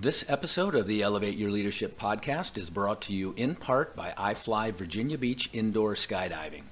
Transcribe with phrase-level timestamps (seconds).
[0.00, 4.14] This episode of the Elevate Your Leadership podcast is brought to you in part by
[4.16, 6.66] iFly Virginia Beach Indoor Skydiving.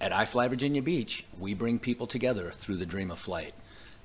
[0.00, 3.52] At iFly Virginia Beach, we bring people together through the dream of flight.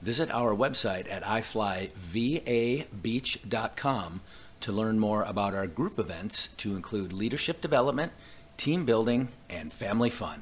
[0.02, 4.22] Visit our website at iflyvabeach.com
[4.60, 8.12] to learn more about our group events to include leadership development,
[8.58, 10.42] team building, and family fun.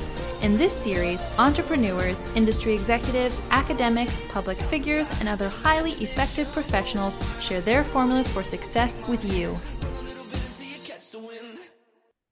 [0.41, 7.61] In this series, entrepreneurs, industry executives, academics, public figures, and other highly effective professionals share
[7.61, 9.55] their formulas for success with you.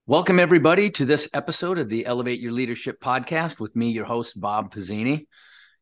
[0.07, 4.41] Welcome, everybody, to this episode of the Elevate Your Leadership podcast with me, your host,
[4.41, 5.27] Bob Pizzini.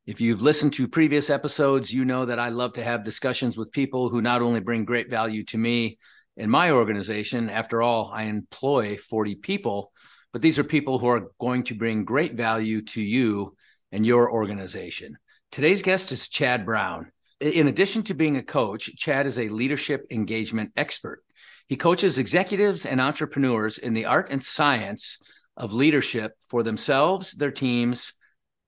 [0.06, 3.72] If you've listened to previous episodes, you know that I love to have discussions with
[3.72, 5.98] people who not only bring great value to me
[6.36, 9.94] and my organization, after all, I employ 40 people,
[10.34, 13.56] but these are people who are going to bring great value to you
[13.92, 15.18] and your organization.
[15.52, 17.12] Today's guest is Chad Brown.
[17.40, 21.24] In addition to being a coach, Chad is a leadership engagement expert.
[21.68, 25.18] He coaches executives and entrepreneurs in the art and science
[25.56, 28.14] of leadership for themselves, their teams,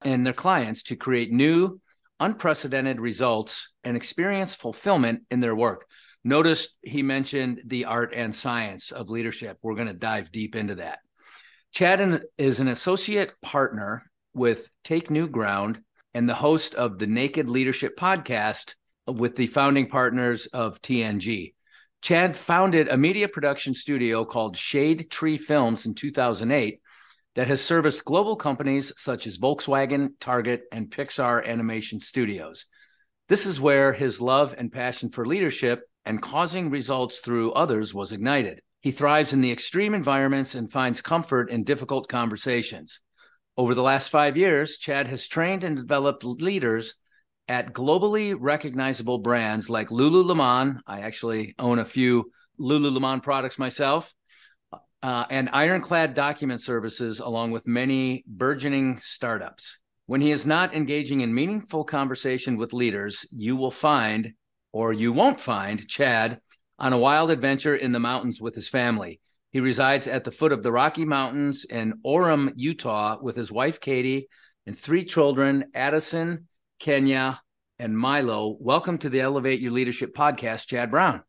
[0.01, 1.79] and their clients to create new,
[2.19, 5.85] unprecedented results and experience fulfillment in their work.
[6.23, 9.57] Notice he mentioned the art and science of leadership.
[9.61, 10.99] We're going to dive deep into that.
[11.71, 15.79] Chad is an associate partner with Take New Ground
[16.13, 18.73] and the host of the Naked Leadership podcast
[19.07, 21.53] with the founding partners of TNG.
[22.01, 26.81] Chad founded a media production studio called Shade Tree Films in 2008
[27.35, 32.65] that has serviced global companies such as Volkswagen, Target, and Pixar Animation Studios.
[33.29, 38.11] This is where his love and passion for leadership and causing results through others was
[38.11, 38.61] ignited.
[38.81, 43.01] He thrives in the extreme environments and finds comfort in difficult conversations.
[43.57, 46.95] Over the last five years, Chad has trained and developed leaders
[47.49, 50.79] at globally recognizable brands like Lululemon.
[50.87, 54.13] I actually own a few Lululemon products myself.
[55.01, 59.77] Uh, and Ironclad Document Services, along with many burgeoning startups.
[60.05, 64.33] When he is not engaging in meaningful conversation with leaders, you will find,
[64.71, 66.39] or you won't find, Chad
[66.79, 69.19] on a wild adventure in the mountains with his family.
[69.51, 73.81] He resides at the foot of the Rocky Mountains in Orem, Utah, with his wife,
[73.81, 74.29] Katie,
[74.65, 76.47] and three children, Addison,
[76.79, 77.41] Kenya,
[77.79, 78.55] and Milo.
[78.59, 81.23] Welcome to the Elevate Your Leadership podcast, Chad Brown.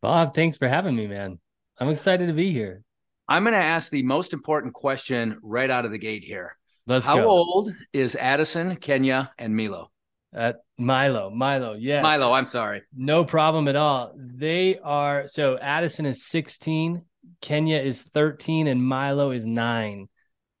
[0.00, 1.38] Bob, thanks for having me, man.
[1.78, 2.82] I'm excited to be here.
[3.28, 6.56] I'm going to ask the most important question right out of the gate here.
[6.86, 7.28] Let's How go.
[7.28, 9.90] old is Addison, Kenya, and Milo?
[10.34, 12.02] Uh, Milo, Milo, yes.
[12.02, 12.82] Milo, I'm sorry.
[12.96, 14.12] No problem at all.
[14.16, 17.02] They are so Addison is 16,
[17.40, 20.08] Kenya is 13, and Milo is nine.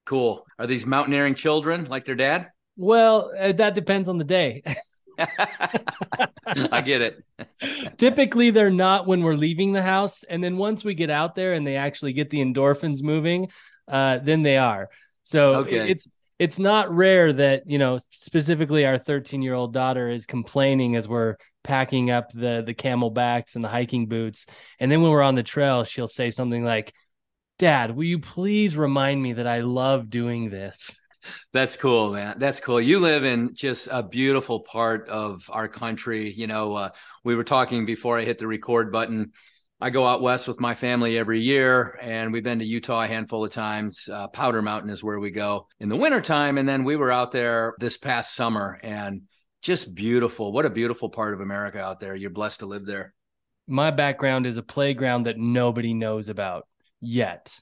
[0.06, 0.44] Cool.
[0.58, 2.50] Are these mountaineering children like their dad?
[2.76, 4.62] Well, uh, that depends on the day.
[5.18, 7.96] I get it.
[7.96, 10.24] Typically, they're not when we're leaving the house.
[10.24, 13.48] And then once we get out there and they actually get the endorphins moving,
[13.88, 14.88] uh, then they are.
[15.22, 15.90] So Okay.
[15.90, 16.06] it's
[16.38, 21.08] it's not rare that, you know, specifically our 13 year old daughter is complaining as
[21.08, 24.46] we're packing up the the camelbacks and the hiking boots.
[24.78, 26.92] And then when we're on the trail, she'll say something like,
[27.58, 30.90] Dad, will you please remind me that I love doing this?
[31.52, 32.38] That's cool, man.
[32.38, 32.80] That's cool.
[32.80, 36.32] You live in just a beautiful part of our country.
[36.32, 36.90] You know, uh,
[37.22, 39.32] we were talking before I hit the record button.
[39.84, 43.06] I go out west with my family every year, and we've been to Utah a
[43.06, 44.08] handful of times.
[44.10, 46.56] Uh, Powder Mountain is where we go in the wintertime.
[46.56, 49.24] And then we were out there this past summer and
[49.60, 50.52] just beautiful.
[50.52, 52.14] What a beautiful part of America out there.
[52.14, 53.12] You're blessed to live there.
[53.68, 56.66] My background is a playground that nobody knows about
[57.02, 57.52] yet.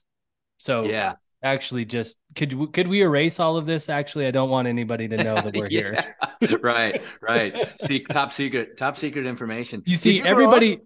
[0.59, 1.15] So Yeah.
[1.43, 3.89] actually just could we- could we erase all of this?
[3.89, 6.15] Actually, I don't want anybody to know that we're here.
[6.61, 7.69] Right, right.
[7.85, 9.83] See, top secret, top secret information.
[9.85, 10.79] You see, up- everybody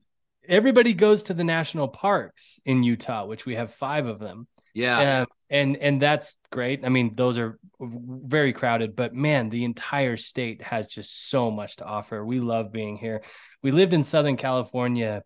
[0.48, 4.48] everybody goes to the national parks in Utah, which we have five of them.
[4.74, 5.22] Yeah.
[5.22, 6.86] Um, and and that's great.
[6.86, 11.78] I mean, those are very crowded, but man, the entire state has just so much
[11.78, 12.24] to offer.
[12.24, 13.22] We love being here.
[13.64, 15.24] We lived in Southern California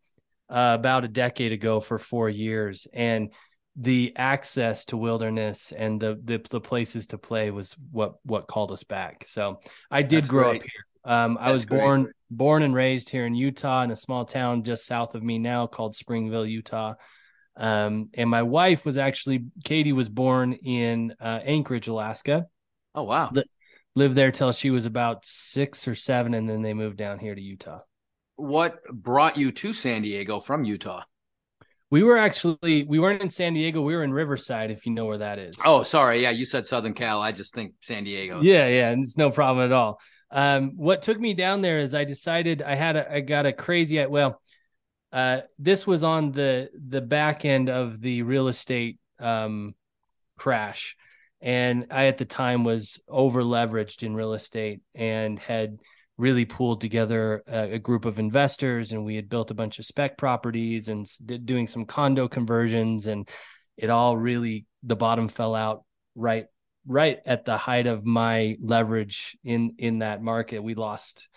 [0.50, 3.32] uh, about a decade ago for four years, and
[3.76, 8.72] the access to wilderness and the, the the places to play was what what called
[8.72, 9.26] us back.
[9.28, 9.60] So
[9.90, 10.62] I did That's grow great.
[10.62, 10.86] up here.
[11.04, 11.80] Um, I was great.
[11.80, 15.38] born born and raised here in Utah in a small town just south of me
[15.38, 16.94] now called Springville, Utah.
[17.58, 22.46] Um, and my wife was actually Katie was born in uh, Anchorage, Alaska.
[22.96, 23.32] oh wow.
[23.94, 27.36] Lived there till she was about six or seven, and then they moved down here
[27.36, 27.80] to Utah.
[28.38, 31.04] What brought you to San Diego from Utah?
[31.90, 33.82] We were actually we weren't in San Diego.
[33.82, 35.56] We were in Riverside, if you know where that is.
[35.66, 36.22] Oh, sorry.
[36.22, 37.22] Yeah, you said Southern Cal.
[37.22, 38.42] I just think San Diego.
[38.42, 40.00] Yeah, yeah, and it's no problem at all.
[40.32, 43.54] Um, what took me down there is I decided I had a, I got a
[43.54, 44.42] crazy well,
[45.12, 49.76] uh, this was on the the back end of the real estate um
[50.38, 50.96] crash,
[51.42, 55.80] and I at the time was over leveraged in real estate and had
[56.18, 59.86] really pulled together a, a group of investors and we had built a bunch of
[59.86, 63.28] spec properties and did, doing some condo conversions and
[63.76, 65.84] it all really the bottom fell out
[66.14, 66.46] right
[66.88, 70.64] right at the height of my leverage in in that market.
[70.64, 71.28] We lost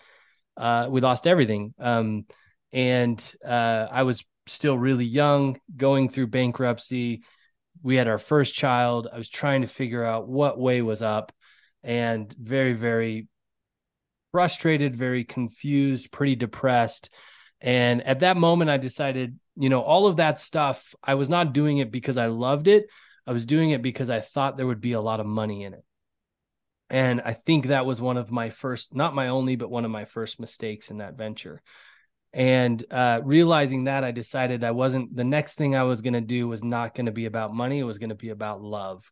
[0.57, 1.73] uh we lost everything.
[1.79, 2.25] Um
[2.73, 7.23] and uh i was still really young going through bankruptcy.
[7.81, 9.07] We had our first child.
[9.11, 11.31] I was trying to figure out what way was up
[11.83, 13.27] and very very
[14.31, 17.09] frustrated very confused pretty depressed.
[17.61, 21.53] And at that moment i decided you know all of that stuff i was not
[21.53, 22.87] doing it because i loved it
[23.27, 25.73] I was doing it because I thought there would be a lot of money in
[25.73, 25.83] it.
[26.89, 29.91] And I think that was one of my first, not my only, but one of
[29.91, 31.61] my first mistakes in that venture.
[32.31, 36.21] And uh, realizing that, I decided I wasn't, the next thing I was going to
[36.21, 37.79] do was not going to be about money.
[37.79, 39.09] It was going to be about love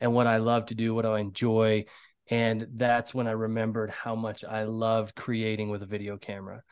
[0.00, 1.86] and what I love to do, what I enjoy.
[2.28, 6.62] And that's when I remembered how much I loved creating with a video camera.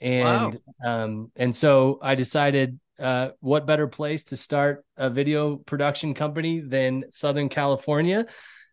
[0.00, 6.14] And um, and so I decided uh, what better place to start a video production
[6.14, 8.26] company than Southern California.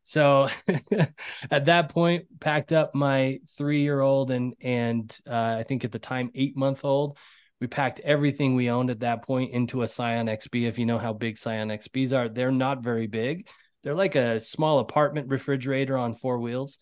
[0.04, 0.48] So
[1.52, 5.92] at that point, packed up my three year old and and uh, I think at
[5.92, 7.18] the time eight month old.
[7.62, 10.68] We packed everything we owned at that point into a Scion XB.
[10.68, 13.48] If you know how big Scion XBs are, they're not very big.
[13.84, 16.78] They're like a small apartment refrigerator on four wheels.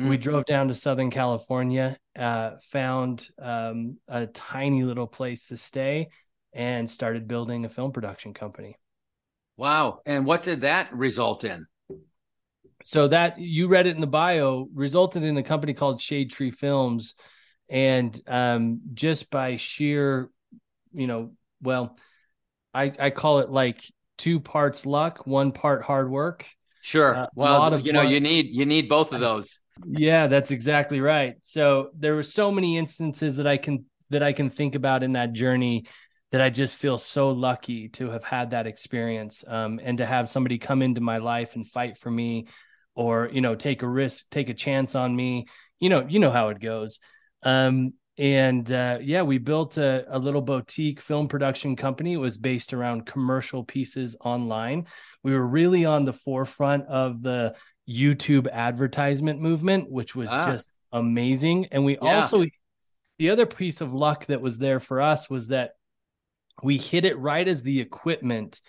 [0.00, 0.08] Mm.
[0.08, 6.08] We drove down to Southern California, uh, found um, a tiny little place to stay,
[6.52, 8.76] and started building a film production company.
[9.56, 10.00] Wow.
[10.06, 11.66] And what did that result in?
[12.84, 16.50] So that you read it in the bio resulted in a company called Shade Tree
[16.50, 17.14] Films,
[17.68, 20.28] and um, just by sheer,
[20.92, 21.96] you know, well,
[22.74, 23.84] I I call it like
[24.18, 26.44] two parts luck, one part hard work.
[26.80, 27.16] Sure.
[27.16, 28.10] Uh, well, you know, luck.
[28.10, 29.60] you need you need both of those.
[29.86, 31.36] Yeah, that's exactly right.
[31.42, 35.12] So there were so many instances that I can that I can think about in
[35.12, 35.86] that journey
[36.32, 40.28] that I just feel so lucky to have had that experience um, and to have
[40.28, 42.48] somebody come into my life and fight for me
[42.94, 45.46] or you know take a risk take a chance on me.
[45.78, 46.98] You know you know how it goes.
[47.42, 52.14] Um, and uh, yeah we built a, a little boutique film production company.
[52.14, 54.86] It was based around commercial pieces online.
[55.22, 57.54] We were really on the forefront of the
[57.88, 60.46] youtube advertisement movement which was Ah.
[60.52, 61.66] just amazing.
[61.72, 62.14] And we Yeah.
[62.16, 62.44] also
[63.18, 65.72] the other piece of luck that was there for us was that
[66.62, 68.60] we hit it right as the equipment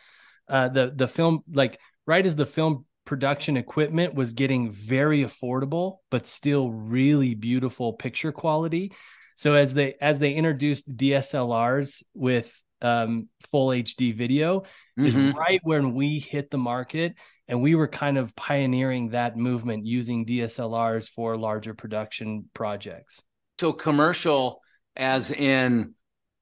[0.47, 5.97] uh the the film like right as the film production equipment was getting very affordable
[6.09, 8.93] but still really beautiful picture quality
[9.35, 14.63] so as they as they introduced DSLRs with um full HD video
[14.97, 15.33] is Mhm.
[15.33, 17.15] right when we hit the market
[17.47, 23.21] and we were kind of pioneering that movement using DSLRs for larger production projects
[23.59, 24.61] So commercial
[24.95, 25.95] as in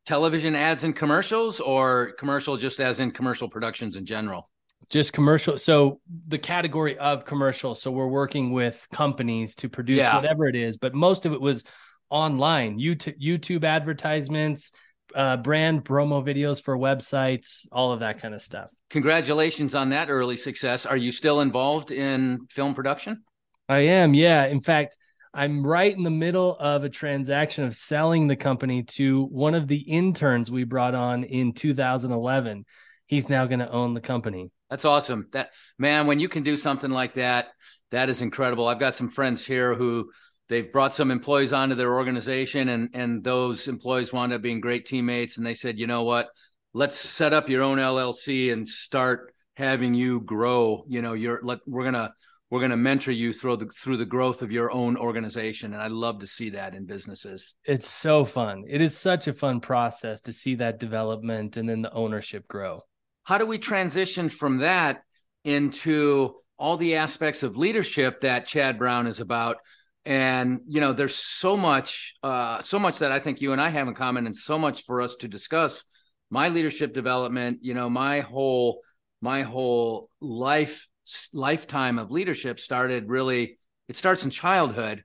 [0.05, 4.49] television ads and commercials or commercial just as in commercial productions in general?
[4.89, 10.15] just commercial so the category of commercial so we're working with companies to produce Yeah.
[10.15, 11.63] whatever it is but most of it was
[12.09, 14.71] online youtube youtube advertisements
[15.13, 20.09] uh, brand promo videos for websites all of that kind of stuff Congratulations on that
[20.09, 20.85] early success.
[20.85, 23.23] Are you still involved in film production?
[23.69, 24.97] i am yeah in fact
[25.33, 29.67] i'm right in the middle of a transaction of selling the company to one of
[29.67, 32.65] the interns we brought on in 2011
[33.07, 35.27] he's now going to own the company That's awesome.
[35.33, 37.49] That man, when you can do something like that,
[37.91, 38.69] that is incredible.
[38.69, 40.09] I've got some friends here who
[40.47, 44.85] they've brought some employees onto their organization and and those employees wound up being great
[44.85, 46.29] teammates and they said, "You know what?
[46.73, 50.85] Let's set up your own LLC and start having you grow.
[50.87, 52.13] You know, you're let we're going to
[52.51, 55.81] we're going to mentor you through the through the growth of your own organization and
[55.81, 58.65] i love to see that in businesses It's so fun.
[58.67, 62.81] It is such a fun process to see that development and then the ownership grow.
[63.23, 65.01] how do we transition from that
[65.43, 69.57] into all the aspects of leadership that chad brown is about
[70.05, 73.69] and you know there's so much uh so much that i think you and i
[73.69, 75.85] have in common and so much for us to discuss
[76.29, 78.81] my leadership development you know my whole
[79.21, 80.87] my whole life
[81.33, 85.03] lifetime of leadership started really it starts in childhood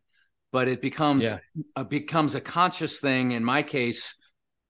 [0.52, 1.38] but it becomes Yeah.
[1.74, 4.14] uh, becomes a conscious thing in my case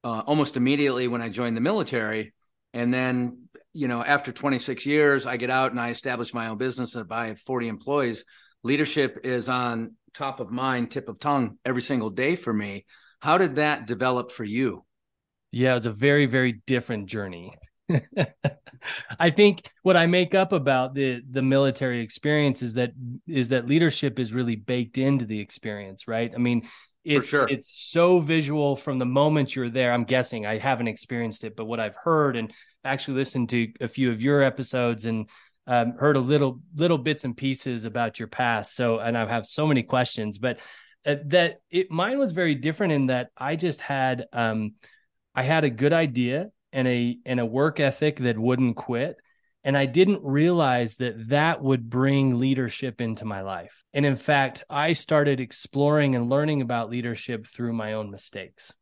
[0.05, 2.33] uh, almost immediately when i joined the military
[2.73, 6.59] and then you know after 26 years i get out and i establish my own
[6.59, 8.25] business and i have 40 employees
[8.63, 12.87] leadership is on top of mind tip of tongue every single day for me
[13.21, 14.85] how did that develop for you
[15.53, 17.53] Yeah, it's a very, very different journey.
[19.19, 22.93] I think what I make up about the the military experience is that
[23.27, 26.33] is that leadership is really baked into the experience, right?
[26.35, 26.69] I mean,
[27.05, 27.47] it's sure.
[27.49, 29.93] it's so visual from the moment you're there.
[29.93, 32.53] I'm guessing I haven't experienced it, but what I've heard and
[32.85, 35.29] actually listened to a few of your episodes and
[35.67, 38.75] um, heard a little little bits and pieces about your past.
[38.75, 40.59] So, and I have so many questions, but
[41.05, 44.75] uh, that it mine was very different in that I just had um,
[45.35, 49.17] I had a good idea and a and a work ethic that wouldn't quit
[49.65, 53.83] and I didn't realize that that would bring leadership into my life.
[53.93, 58.73] And in fact, I started exploring and learning about leadership through my own mistakes.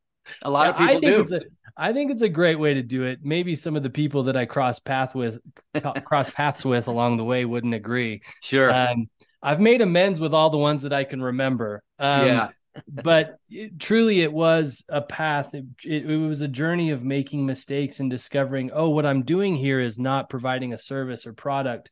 [0.42, 1.40] a lot of people I think do it's a
[1.74, 3.20] I think it's a great way to do it.
[3.22, 5.38] Maybe some of the people that I cross path with
[6.04, 8.20] cross paths with along the way wouldn't agree.
[8.42, 9.08] sure Um,
[9.42, 11.82] I've made amends with all the ones that I can remember.
[11.98, 12.48] Um, yeah
[12.88, 15.54] but it, truly it was a path.
[15.54, 19.56] It, it, it was a journey of making mistakes and discovering oh what i'm doing
[19.56, 21.90] here is not providing a service or product.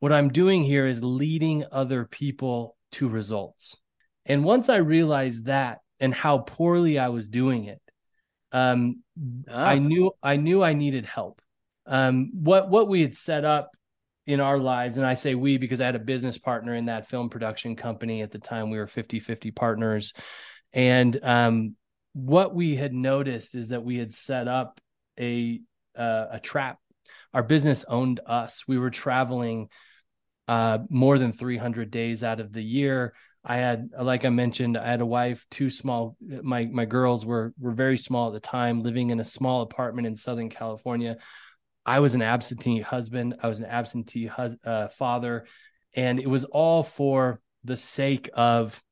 [0.00, 3.76] What i'm doing here is leading other people to results.
[4.26, 7.80] And once i realized that and how poorly i was doing it
[8.52, 9.02] um,
[9.48, 9.66] Ah.
[9.66, 11.40] i knew i knew i needed help.
[11.86, 13.70] Um, what what we had set up
[14.26, 17.08] in our lives and i say we because i had a business partner in that
[17.08, 18.70] film production company at the time.
[18.70, 20.12] We were 50-50 partners.
[20.72, 21.76] And um,
[22.12, 24.80] what we had noticed is that we had set up
[25.18, 25.60] a
[25.96, 26.78] uh, a trap.
[27.32, 28.64] Our business owned us.
[28.66, 29.68] We were traveling
[30.48, 33.14] uh, more than 300 days out of the year.
[33.44, 37.52] I had like i mentioned i had a wife two small my my girls were
[37.60, 41.18] were very small at the time living in a small apartment in southern california
[41.86, 43.36] I was an absentee husband.
[43.42, 45.46] I was an absentee hus- uh, father,
[45.94, 48.82] and it was all for the sake of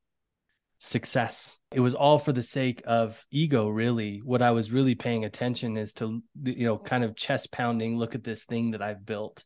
[0.79, 1.57] success.
[1.73, 3.69] It was all for the sake of ego.
[3.69, 7.97] Really, what I was really paying attention is to you know kind of chest pounding.
[7.97, 9.45] Look at this thing that I've built.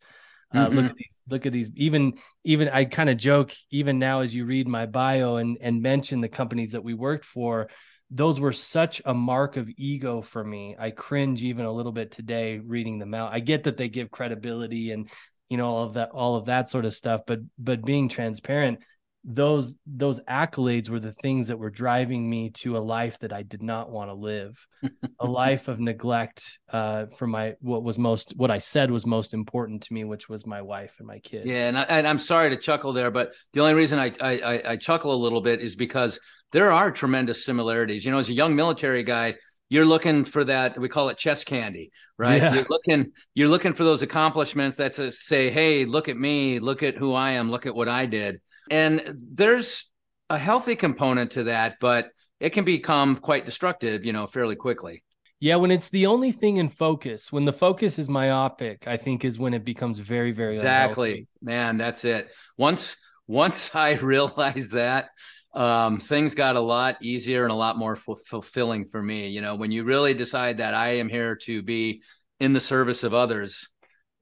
[0.54, 0.90] Uh, Look Mhm.
[0.90, 1.22] at these.
[1.28, 1.70] Look at these.
[1.74, 3.52] Even even I kind of joke.
[3.70, 7.24] Even now, as you read my bio and and mention the companies that we worked
[7.24, 7.68] for,
[8.10, 10.76] those were such a mark of ego for me.
[10.78, 13.32] I cringe even a little bit today reading them out.
[13.32, 15.08] I get that they give credibility and
[15.48, 18.80] you know all of that all of that sort of stuff, but but being transparent,
[19.28, 23.42] those those accolades were the things that were driving me to a life that I
[23.42, 24.64] did not want to live.
[25.20, 29.34] a life of neglect uh for my what was most what I said was most
[29.34, 31.46] important to me, which was my wife and my kids.
[31.46, 34.38] Yeah, and, I, and I'm sorry to chuckle there, but the only reason I, I
[34.38, 36.20] I I chuckle a little bit is because
[36.52, 38.04] there are tremendous similarities.
[38.04, 39.34] You know, as a young military guy,
[39.68, 40.78] you're looking for that.
[40.78, 42.40] We call it chest candy, right?
[42.40, 42.54] Yeah.
[42.54, 46.58] You're looking you're looking for those accomplishments that says, say, "Hey, look at me!
[46.58, 47.50] Look at who I am!
[47.50, 49.90] Look at what I did." And there's
[50.30, 55.02] a healthy component to that, but it can become quite destructive, you know, fairly quickly.
[55.38, 59.24] Yeah, when it's the only thing in focus, when the focus is myopic, I think
[59.24, 61.28] is when it becomes very, very exactly unhealthy.
[61.42, 62.96] man that's it once
[63.26, 65.10] once i realized that
[65.56, 69.40] um, things got a lot easier and a lot more fu- fulfilling for me you
[69.40, 72.02] know when you really decide that i am here to be
[72.38, 73.68] in the service of others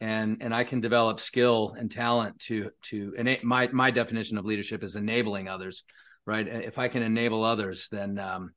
[0.00, 4.44] and and i can develop skill and talent to to and my my definition of
[4.44, 5.82] leadership is enabling others
[6.24, 8.52] right if i can enable others then um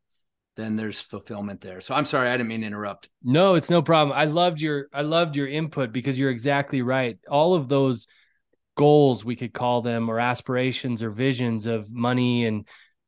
[0.55, 3.81] then there's fulfillment there so i'm sorry i didn't mean to interrupt No, it's no
[3.81, 4.15] problem.
[4.15, 7.17] I loved your I loved your input because you're exactly right.
[7.29, 8.07] All of those
[8.77, 12.65] goals we could call them or aspirations or visions of money and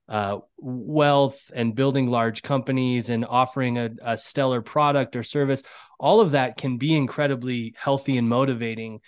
[0.09, 5.61] uh, wealth and building large companies and offering a, a stellar product or service.
[5.99, 8.99] All of that can be incredibly healthy and motivating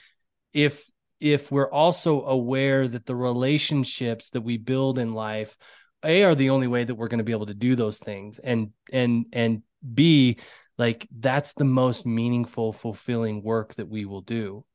[0.53, 0.88] if
[1.20, 5.58] if we're also aware that the relationships that we build in life
[6.03, 8.39] a are the only way that we're going to be able to do those things
[8.39, 9.62] and and and
[9.94, 10.38] b
[10.77, 14.65] like that's the most meaningful fulfilling work that we will do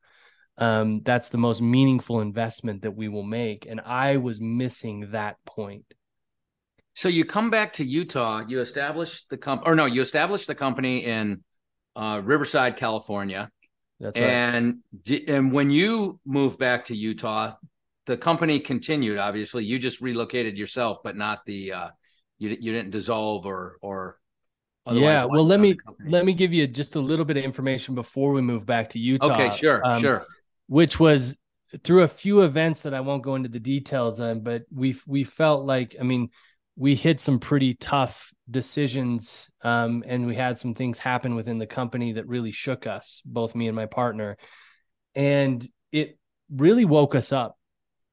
[0.57, 5.37] um that's the most meaningful investment that we will make and i was missing that
[5.45, 5.93] point
[6.95, 10.55] So you come back to Utah, you establish the company, or no, you establish the
[10.55, 11.43] company in
[11.95, 13.51] uh, Riverside, California.
[13.99, 14.79] that's right And
[15.27, 17.53] and when you moved back to Utah,
[18.07, 19.17] the company continued.
[19.19, 21.89] Obviously, you just relocated yourself, but not the uh,
[22.39, 24.17] you you didn't dissolve or or.
[24.87, 25.75] otherwise yeah well let me
[26.07, 28.99] let me give you just a little bit of information before we move back to
[28.99, 30.25] utah Okay, sure, Um, sure.
[30.67, 31.35] Which was
[31.83, 35.23] through a few events that I won't go into the details on, but we we
[35.23, 36.29] felt like I mean
[36.75, 41.65] we hit some pretty tough decisions, um, and we had some things happen within the
[41.65, 44.37] company that really shook us, both me and my partner,
[45.15, 46.19] and it
[46.53, 47.57] really woke us up.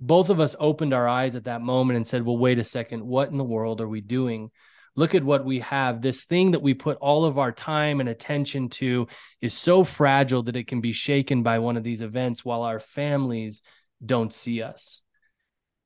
[0.01, 3.07] Both of us opened our eyes at that moment and said, "Well, wait a second,
[3.07, 4.51] what in the world are we doing?"
[4.97, 6.01] Look at what we have.
[6.01, 9.09] This thing that we put all of our time and attention to
[9.41, 12.79] is so fragile that it can be shaken by one of these events while our
[12.79, 13.63] families
[14.05, 15.03] don't see us.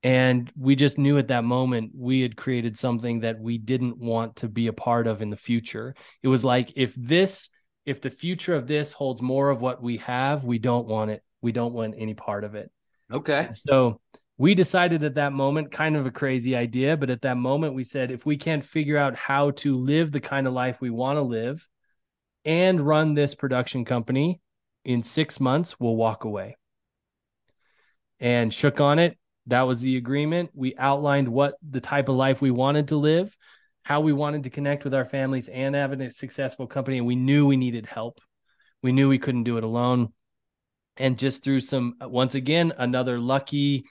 [0.03, 4.37] And we just knew at that moment we had created something that we didn't want
[4.37, 5.95] to be a part of in the future.
[6.23, 7.49] It was like if this,
[7.85, 11.23] if the future of this holds more of what we have, we don't want it.
[11.41, 12.71] We don't want any part of it.
[13.12, 13.49] Okay.
[13.53, 14.00] So
[14.38, 17.83] we decided at that moment, kind of a crazy idea, but at that moment, we
[17.83, 21.16] said if we can't figure out how to live the kind of life we want
[21.16, 21.68] to live
[22.45, 24.40] and run this production company
[24.85, 26.57] in six months, we'll walk away.
[28.21, 29.18] And shook on it.
[29.49, 30.50] That was the agreement.
[30.54, 33.37] We outlined what the type of life we wanted to live,
[33.83, 36.99] how we wanted to connect with our families and have a successful company.
[36.99, 38.21] And we knew we needed help.
[38.83, 40.12] We knew we couldn't do it alone
[40.97, 43.85] and just through some once again another lucky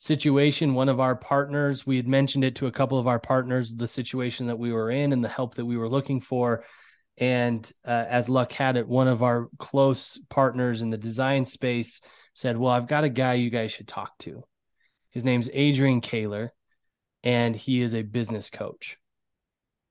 [0.00, 3.74] situation one of our partners we had mentioned it to a couple of our partners
[3.74, 6.64] the situation that we were in and the help that we were looking for.
[7.16, 12.00] And uh, as luck had it one of our close partners in the design space
[12.32, 14.44] said well i've got a guy you guys should talk to.
[15.10, 16.50] His name's adrian Koehler
[17.24, 18.98] and he is a business coach.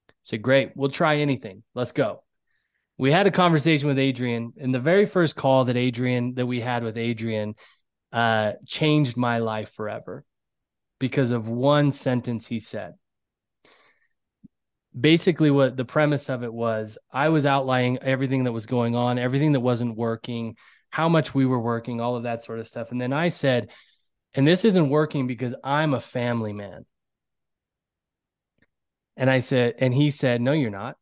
[0.10, 1.64] I said great we'll try anything.
[1.76, 2.24] Let's go.
[2.98, 6.60] We had a conversation with Adrian, and the very first call that Adrian that we
[6.60, 7.54] had with Adrian
[8.12, 10.26] uh, changed my life forever
[11.00, 12.94] because of one sentence he said.
[15.00, 19.20] Basically, what the premise of it was, I was outlining everything that was going on,
[19.20, 20.56] everything that wasn't working,
[20.90, 23.70] how much we were working, all of that sort of stuff, and then I said,
[24.34, 26.86] "And this isn't working because I'm a family man."
[29.16, 30.98] And I said, and he said, "No, you're not."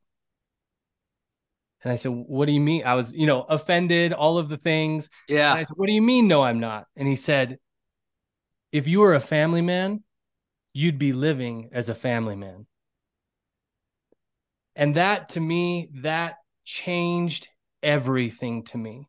[1.86, 2.84] And I said, What do you mean?
[2.84, 5.10] I was, you know, offended, all of the things.
[5.50, 5.66] And I Yeah.
[5.66, 6.28] said, What do you mean?
[6.28, 6.88] No, I'm not.
[6.96, 7.60] And he said,
[8.72, 10.04] If you were a family man,
[10.74, 12.66] you'd be living as a family man.
[14.76, 17.48] And that to me, that changed
[17.84, 19.08] everything to me.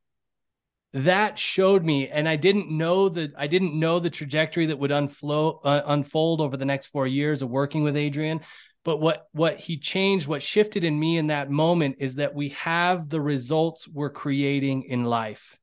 [0.92, 4.92] That showed me, and I didn't know that I didn't know the trajectory that would
[4.92, 8.40] unflow, uh, unfold over the next four years of working with Adrian.
[8.86, 12.50] But what what he changed, what shifted in me in that moment is that we
[12.50, 15.58] have the results we're creating in life.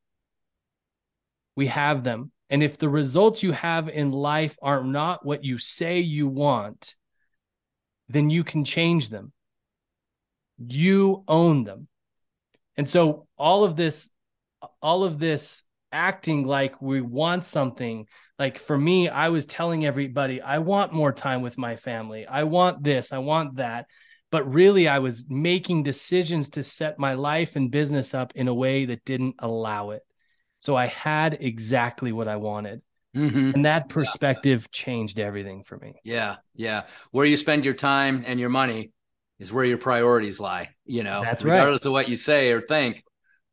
[1.55, 2.33] We have them.
[2.49, 6.95] And if the results you have in life are not what you say you want,
[8.09, 9.31] then you can change them.
[10.57, 11.87] You own them.
[12.75, 14.09] And so all of this
[14.81, 18.05] all of this acting like we want something
[18.39, 22.43] like for me i was telling everybody i want more time with my family i
[22.43, 23.85] want this i want that
[24.31, 28.53] but really i was making decisions to set my life and business up in a
[28.53, 30.01] way that didn't allow it
[30.59, 32.81] so i had exactly what i wanted
[33.15, 33.53] Mhm.
[33.53, 36.37] and that perspective changed everything for me Yeah.
[36.55, 36.85] Yeah.
[37.11, 38.91] Where you spend your time and your money
[39.37, 40.69] is where your priorities lie.
[40.85, 41.53] You know, That's right.
[41.53, 43.03] regardless of what you say or think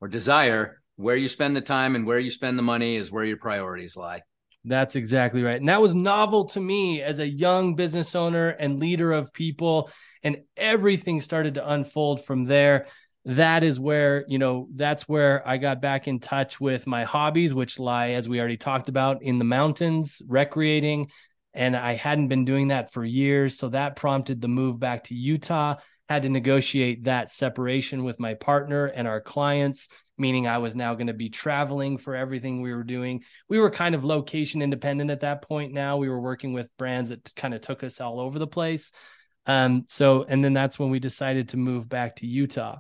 [0.01, 3.25] or desire, where you spend the time and where you spend the money is where
[3.25, 4.23] your priorities lie.
[4.65, 5.59] That's exactly right.
[5.59, 9.91] And that was novel to me as a young business owner and leader of people.
[10.23, 12.87] And everything started to unfold from there.
[13.25, 17.55] That is where, you know, that's where I got back in touch with my hobbies,
[17.55, 21.11] which lie, as we already talked about, in the mountains, recreating.
[21.55, 23.57] And I hadn't been doing that for years.
[23.57, 25.77] So that prompted the move back to Utah.
[26.11, 30.95] Had to negotiate that separation with my partner and our clients, meaning I was now
[30.95, 35.11] going to be traveling for everything we were doing we were kind of location independent
[35.11, 38.21] at that point now we were working with brands that kind of took us all
[38.21, 38.91] over the place
[39.47, 42.77] um so and then that's when we decided to move back to utah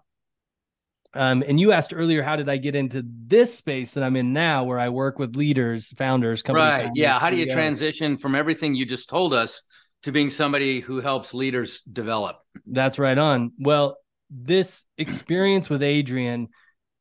[1.12, 4.32] Um, and you asked earlier, how did I get into this space that I'm in
[4.32, 6.84] now, where I work with leaders, founders, company right.
[6.84, 7.18] founders, Yeah.
[7.18, 7.54] How do you CEOs?
[7.54, 9.62] transition from everything you just told us
[10.02, 12.38] to being somebody who helps leaders develop?
[12.66, 13.52] That's right on.
[13.58, 13.96] Well,
[14.30, 16.48] this experience with Adrian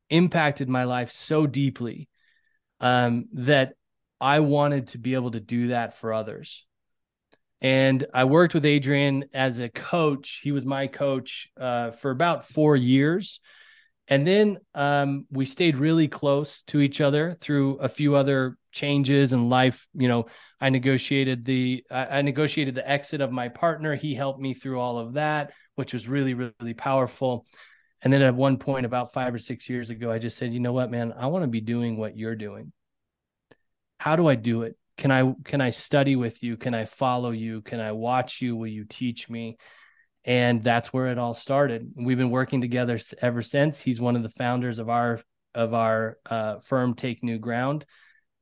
[0.09, 2.09] impacted my life so deeply
[2.79, 3.73] um, that
[4.19, 6.65] I wanted to be able to do that for others.
[7.61, 10.39] And I worked with Adrian as a coach.
[10.43, 13.41] He was my coach uh, for about four years.
[14.07, 19.33] And then um, we stayed really close to each other through a few other changes
[19.33, 19.87] in life.
[19.93, 20.25] You know,
[20.59, 23.95] I negotiated the I negotiated the exit of my partner.
[23.95, 27.45] He helped me through all of that, which was really really powerful.
[28.01, 30.59] And then at one point, about five or six years ago, I just said, you
[30.59, 32.71] know what, man, I want to be doing what you're doing.
[33.97, 34.77] How do I do it?
[34.97, 36.57] Can I can I study with you?
[36.57, 37.61] Can I follow you?
[37.61, 38.55] Can I watch you?
[38.55, 39.57] Will you teach me?
[40.25, 41.91] And that's where it all started.
[41.95, 43.81] We've been working together ever since.
[43.81, 45.21] He's one of the founders of our
[45.55, 47.85] of our uh, firm, Take New Ground.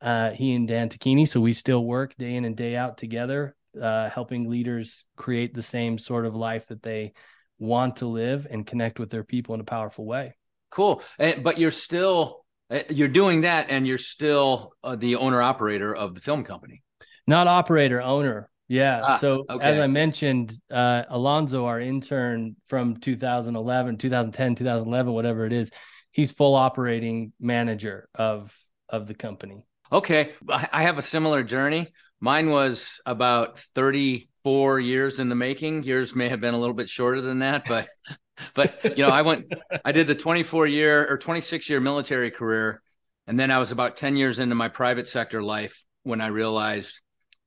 [0.01, 1.27] Uh, he and Dan Tocchini.
[1.27, 5.61] So we still work day in and day out together, uh, helping leaders create the
[5.61, 7.13] same sort of life that they
[7.59, 10.35] want to live and connect with their people in a powerful way.
[10.69, 11.01] Cool.
[11.17, 16.13] But you're still eh, you're doing that, and you're still uh, the owner operator of
[16.13, 16.83] the film company.
[17.25, 18.49] Not operator, owner.
[18.67, 19.01] Yeah.
[19.03, 19.65] Ah, so okay.
[19.65, 25.71] as I mentioned, uh, Alonzo, our intern from 2011, 2010, 2011, whatever it is,
[26.11, 28.53] he's full operating manager of
[28.89, 29.65] of the company.
[29.91, 31.93] Okay, I have a similar journey.
[32.19, 35.83] Mine was about 34 years in the making.
[35.83, 37.87] Yours may have been a little bit shorter than that, but
[38.53, 39.53] but you know, I went
[39.85, 42.81] I did the 24 year or 26 year military career
[43.27, 47.01] and then I was about 10 years into my private sector life when I realized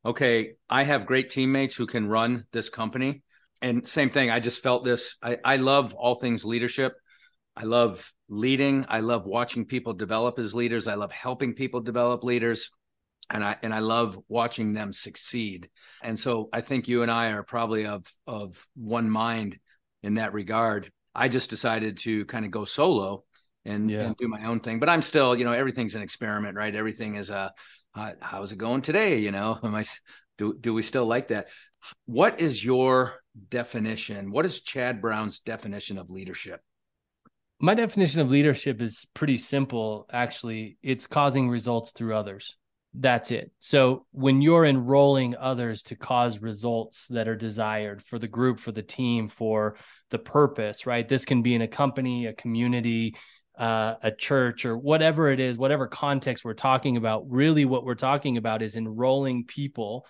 [0.05, 3.22] okay, I have great teammates who can run this company.
[3.61, 6.94] And same thing, I just felt this I I love all things leadership.
[7.56, 8.86] I love leading.
[8.88, 10.86] I love watching people develop as leaders.
[10.86, 12.70] I love helping people develop leaders.
[13.32, 15.68] And I and I love watching them succeed.
[16.02, 19.58] And so I think you and I are probably of of one mind
[20.02, 20.90] in that regard.
[21.14, 23.24] I just decided to kind of go solo
[23.64, 24.02] and, Yeah.
[24.02, 24.80] and do my own thing.
[24.80, 26.74] But I'm still, you know, everything's an experiment, right?
[26.74, 27.52] Everything is a
[27.94, 29.18] uh, how's it going today?
[29.18, 29.84] You know, am I
[30.38, 31.48] do do we still like that?
[32.06, 34.30] What is your definition?
[34.32, 36.60] What is Chad Brown's definition of leadership?
[37.62, 40.78] My definition of leadership is pretty simple, actually.
[40.82, 42.56] It's causing results through others.
[42.94, 43.52] That's it.
[43.58, 48.72] So when you're enrolling others to cause results that are desired for the group, for
[48.72, 49.76] the team, for
[50.08, 51.06] the purpose, right?
[51.06, 53.14] This can be in a company, a community,
[53.58, 57.30] uh, a church, or whatever it is, whatever context we're talking about.
[57.30, 60.06] Really, what we're talking about is enrolling people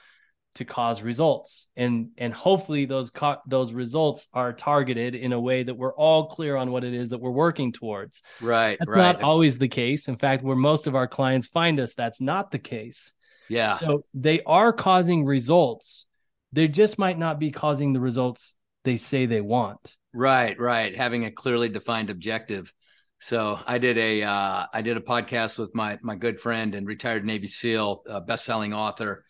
[0.56, 5.62] to cause results and and hopefully those co- those results are targeted in a way
[5.62, 8.98] that we're all clear on what it is that we're working towards Right, that's right.
[8.98, 12.50] not always the case in fact where most of our clients find us that's not
[12.50, 13.12] the case
[13.48, 13.74] yeah.
[13.74, 16.06] so they are causing results
[16.52, 20.92] they just might not be causing the results they say they want Right, right.
[20.94, 22.72] Having a clearly defined objective.
[23.20, 26.84] So I did a uh, I did a podcast with my my good friend and
[26.86, 29.24] retired Navy SEAL, uh, best selling author,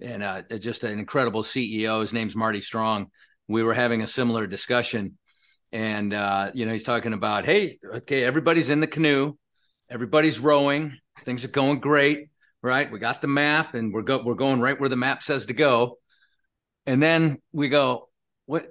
[0.00, 2.00] and uh, just an incredible CEO.
[2.00, 3.10] His name's Marty Strong.
[3.48, 5.18] We were having a similar discussion,
[5.72, 9.34] and uh, you know he's talking about, hey, okay, everybody's in the canoe,
[9.90, 12.28] everybody's rowing, things are going great,
[12.62, 12.90] right?
[12.90, 15.54] We got the map, and we're go we're going right where the map says to
[15.54, 15.98] go,
[16.86, 18.08] and then we go,
[18.46, 18.66] what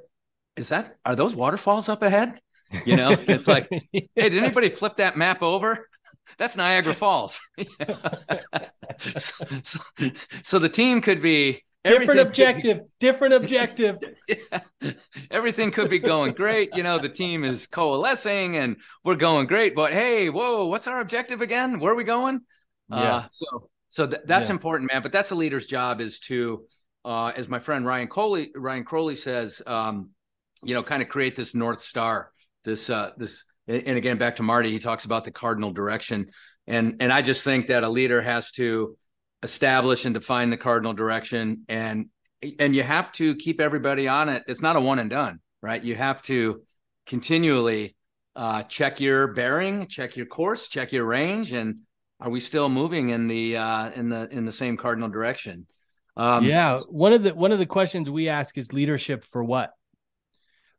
[0.55, 0.97] is that?
[1.05, 2.39] Are those waterfalls up ahead?
[2.85, 5.87] You know, it's like, hey, did anybody flip that map over?
[6.37, 7.39] That's Niagara Falls.
[9.15, 9.79] so, so,
[10.43, 13.97] so the team could be different could be- objective different objective
[14.29, 14.91] yeah.
[15.31, 16.69] everything could be going great.
[16.75, 19.75] You know, the team is coalescing and we're going great.
[19.75, 21.79] But hey, whoa, what's our objective again?
[21.79, 22.41] Where are we going?
[22.89, 22.97] Yeah.
[23.15, 23.45] Uh, so
[23.89, 24.53] so th- that's Yeah.
[24.53, 25.01] important, man.
[25.01, 26.65] But that's a leader's job is to,
[27.05, 30.09] uh, as my friend Ryan Coley Ryan Crowley says, um,
[30.63, 32.31] you know, kind of create this north star.
[32.63, 36.27] This uh, this and again back to Marty, he talks about the cardinal direction,
[36.67, 38.97] and and I just think that a leader has to
[39.41, 41.65] establish and define the cardinal direction.
[41.69, 42.07] And
[42.59, 44.43] and you have to keep everybody on it.
[44.47, 45.83] It's not a one and done right?
[45.83, 46.61] You have to
[47.07, 47.95] continually
[48.35, 51.53] uh, check your bearing check your course check your range.
[51.53, 51.79] And
[52.19, 55.65] are we still moving in the uh, in the in the same cardinal direction?
[56.15, 56.79] Um, yeah.
[56.89, 59.71] One of the one of the questions we ask is leadership for what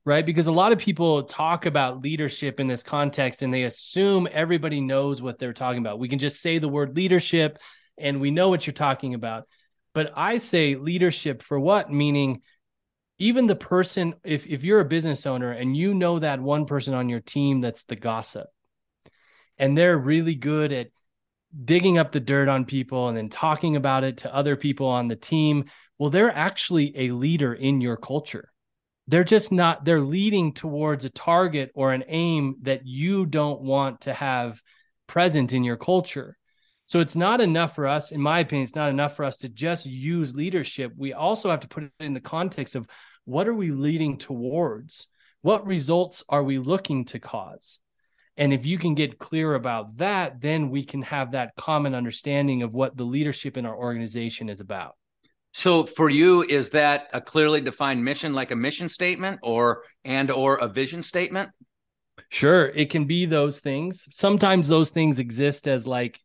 [0.04, 4.28] right because a lot of people talk about leadership in this context and they assume
[4.30, 7.58] everybody knows what they're talking about we can just say the word leadership
[7.98, 9.48] and we know what you're talking about
[9.92, 12.42] but i say leadership for what meaning
[13.18, 16.94] even the person if if you're a business owner and you know that one person
[16.94, 18.46] on your team that's the gossip
[19.58, 20.88] and they're really good at
[21.64, 25.08] digging up the dirt on people and then talking about it to other people on
[25.08, 25.64] the team.
[25.98, 28.50] Well, they're actually a leader in your culture.
[29.06, 34.02] They're just not, they're leading towards a target or an aim that you don't want
[34.02, 34.62] to have
[35.06, 36.38] present in your culture.
[36.86, 39.48] So it's not enough for us, in my opinion, it's not enough for us to
[39.48, 40.92] just use leadership.
[40.96, 42.86] We also have to put it in the context of
[43.24, 45.06] what are we leading towards?
[45.40, 47.78] What results are we looking to cause?
[48.36, 52.62] And if you can get clear about that, then we can have that common understanding
[52.62, 54.96] of what the leadership in our organization is about.
[55.54, 60.28] So for you, is that a clearly defined mission, like a mission statement, or and
[60.32, 61.50] or a vision statement?
[62.28, 64.08] Sure, it can be those things.
[64.10, 66.20] Sometimes those things exist as like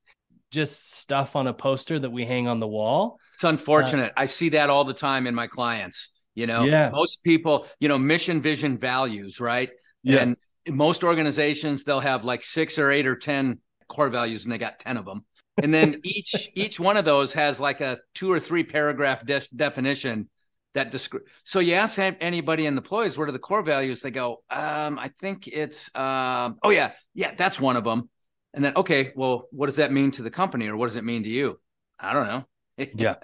[0.50, 3.20] just stuff on a poster that we hang on the wall.
[3.36, 4.14] It's unfortunate.
[4.18, 6.10] Uh, I see that all the time in my clients.
[6.34, 6.90] You know, yeah.
[6.90, 9.70] most people, you know, mission, vision, values, right?
[10.02, 10.22] Yeah.
[10.22, 10.38] And
[10.68, 14.80] most organizations, they'll have like six or eight or 10 core values and they got
[14.80, 15.24] 10 of them.
[15.62, 19.42] And then each each one of those has like a two or three paragraph de-
[19.56, 20.30] definition
[20.74, 21.24] that describe.
[21.44, 24.02] So you ask anybody in the employees, what are the core values?
[24.02, 28.10] They go, um, I think it's, um, oh yeah, yeah, that's one of them.
[28.54, 31.04] And then, okay, well, what does that mean to the company or what does it
[31.04, 31.60] mean to you?
[32.00, 32.46] I don't know.
[32.96, 33.16] yeah.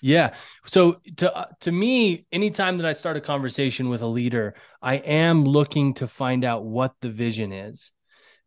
[0.00, 0.34] Yeah.
[0.66, 4.96] So to uh, to me, anytime that I start a conversation with a leader, I
[4.96, 7.90] am looking to find out what the vision is.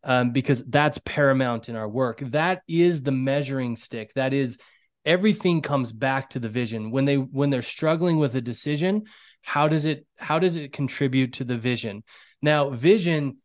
[0.04, 2.20] Um, because that's paramount in our work.
[2.20, 4.12] That is the measuring stick.
[4.14, 4.58] That is
[5.04, 6.90] everything comes back to the vision.
[6.90, 9.04] When they when they're struggling with a decision,
[9.42, 12.02] how does it how does it contribute to the vision?
[12.40, 13.36] Now, vision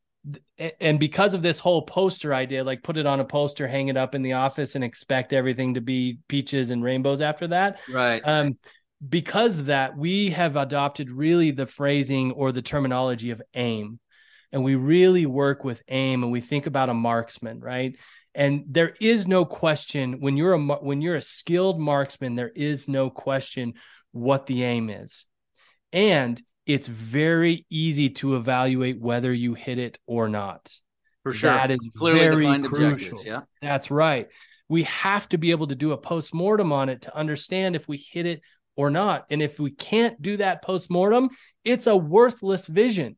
[0.79, 3.97] and because of this whole poster idea, like put it on a poster, hang it
[3.97, 7.79] up in the office, and expect everything to be peaches and rainbows after that.
[7.89, 8.21] Right.
[8.25, 8.57] Um,
[9.07, 13.99] because of that, we have adopted really the phrasing or the terminology of aim,
[14.51, 17.95] and we really work with aim, and we think about a marksman, right?
[18.35, 22.87] And there is no question when you're a when you're a skilled marksman, there is
[22.87, 23.73] no question
[24.11, 25.25] what the aim is,
[25.91, 30.71] and it's very easy to evaluate whether you hit it or not.
[31.23, 31.51] For sure.
[31.51, 33.23] That is Clearly very crucial.
[33.23, 33.41] Yeah.
[33.61, 34.27] That's right.
[34.69, 37.97] We have to be able to do a post-mortem on it to understand if we
[37.97, 38.41] hit it
[38.75, 39.25] or not.
[39.29, 41.29] And if we can't do that post-mortem,
[41.63, 43.15] it's a worthless vision.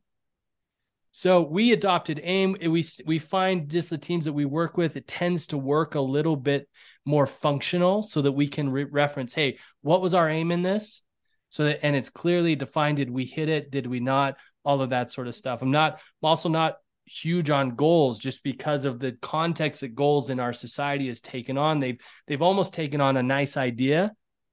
[1.12, 2.56] So we adopted AIM.
[2.60, 6.00] We we find just the teams that we work with, it tends to work a
[6.00, 6.68] little bit
[7.04, 11.02] more functional, so that we can re- reference, hey, what was our aim in this?
[11.50, 13.70] so that and it's clearly defined did we hit it?
[13.70, 14.36] Did we not?
[14.64, 15.62] All of that sort of stuff.
[15.62, 20.30] I'm not i'm also not huge on goals just because of the context that goals
[20.30, 21.80] in our society has taken on.
[21.80, 24.12] They've they've almost taken on a nice idea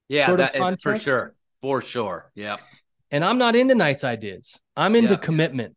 [0.09, 1.35] yeah sort that, of for sure.
[1.61, 2.31] For sure.
[2.35, 2.57] Yeah
[3.09, 4.59] and i'm not into nice ideas.
[4.75, 5.19] I'm into yeah.
[5.19, 5.76] commitment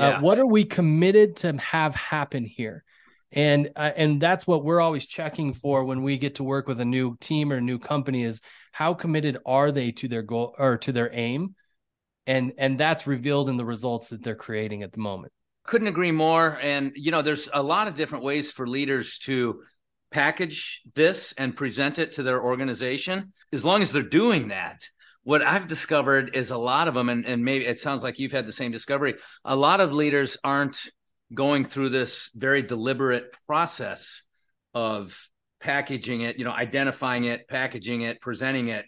[0.00, 0.08] yeah.
[0.08, 2.84] Uh, what are we committed to have happen here?
[3.32, 6.80] And uh, and that's what we're always checking for when we get to work with
[6.80, 8.40] a new team or a new company is
[8.72, 11.54] how committed are they to their goal or to their aim?
[12.26, 15.32] And and that's revealed in the results that they're creating at the moment.
[15.64, 16.58] Couldn't agree more.
[16.60, 19.62] And you know there's a lot of different ways for leaders to
[20.10, 23.32] package this and present it to their organization.
[23.52, 24.80] As long as they're doing that
[25.24, 28.32] what i've discovered is a lot of them and, and maybe it sounds like you've
[28.32, 30.90] had the same discovery a lot of leaders aren't
[31.32, 34.22] going through this very deliberate process
[34.74, 35.28] of
[35.60, 38.86] packaging it, you know, identifying it, packaging it, presenting it,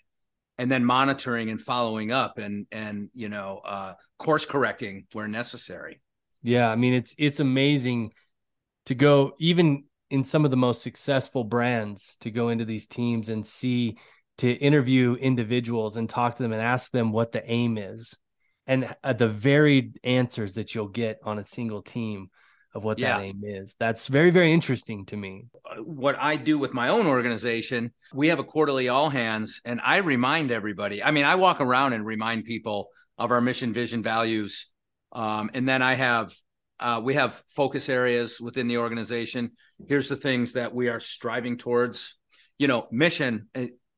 [0.59, 6.01] and then monitoring and following up and and you know, uh, course correcting where necessary.
[6.43, 8.13] Yeah, I mean it's it's amazing
[8.87, 13.29] to go even in some of the most successful brands to go into these teams
[13.29, 13.97] and see
[14.39, 18.17] to interview individuals and talk to them and ask them what the aim is
[18.67, 22.31] and uh, the varied answers that you'll get on a single team
[22.75, 23.19] of what yeah.
[23.19, 23.75] that aim is.
[23.79, 25.47] That's very, very interesting to me.
[25.71, 29.81] Uh, what I do with my own organization, we have a quarterly all hands, and
[29.85, 31.03] I remind everybody.
[31.03, 34.69] I mean, I walk around and remind people of our mission, vision, values,
[35.13, 36.35] um, and then I have
[36.81, 39.53] uh, we have focus areas within the organization.
[39.87, 42.17] Here's the things that we are striving towards.
[42.59, 43.49] You know, mission.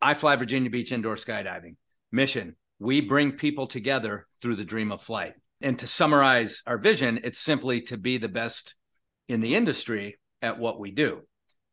[0.05, 1.77] iFly Virginia Beach indoor skydiving.
[2.13, 2.57] Mission.
[2.79, 7.39] We bring people together through the dream of flight and to summarize our vision, it's
[7.39, 8.75] simply to be the best
[9.29, 11.23] in the industry at what we do.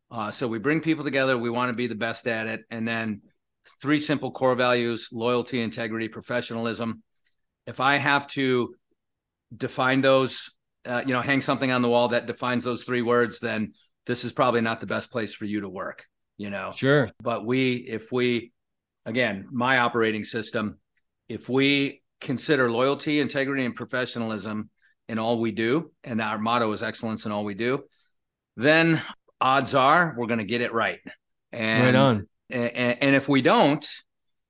[0.10, 1.38] Uh, so we bring people together.
[1.38, 2.62] We want to be the best at it.
[2.72, 3.22] And then
[3.82, 7.04] three simple core values loyalty, integrity, professionalism.
[7.68, 8.76] If I have to
[9.56, 10.50] define those,
[10.86, 13.74] uh, you know, hang something on the wall that defines those three words, then
[14.06, 16.06] this is probably not the best place for you to work,
[16.42, 16.72] you know?
[16.76, 17.10] Sure.
[17.22, 18.52] But we, if we,
[19.06, 20.80] again, my operating system,
[21.28, 24.70] if we consider loyalty, integrity, and professionalism
[25.12, 25.92] in all we do.
[26.06, 27.84] And our motto is excellence in all we do.
[28.56, 29.02] then
[29.42, 31.00] odds are we're going to get it right.
[31.52, 32.28] And, right on.
[32.50, 33.86] And, and if we don't,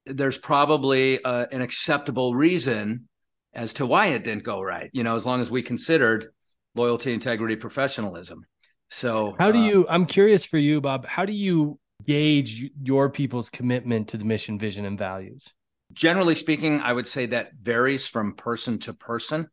[0.06, 3.08] there's probably uh, an acceptable reason
[3.54, 4.90] as to why it didn't go right.
[4.94, 6.28] You know, as long as we considered
[6.76, 8.46] loyalty, integrity, professionalism.
[8.90, 9.86] So, how do uh, you?
[9.90, 11.06] I'm curious for you, Bob.
[11.06, 15.54] How do you gauge your people's commitment to the mission, vision, and values?
[15.94, 19.48] Generally speaking, I would say that varies from person to person.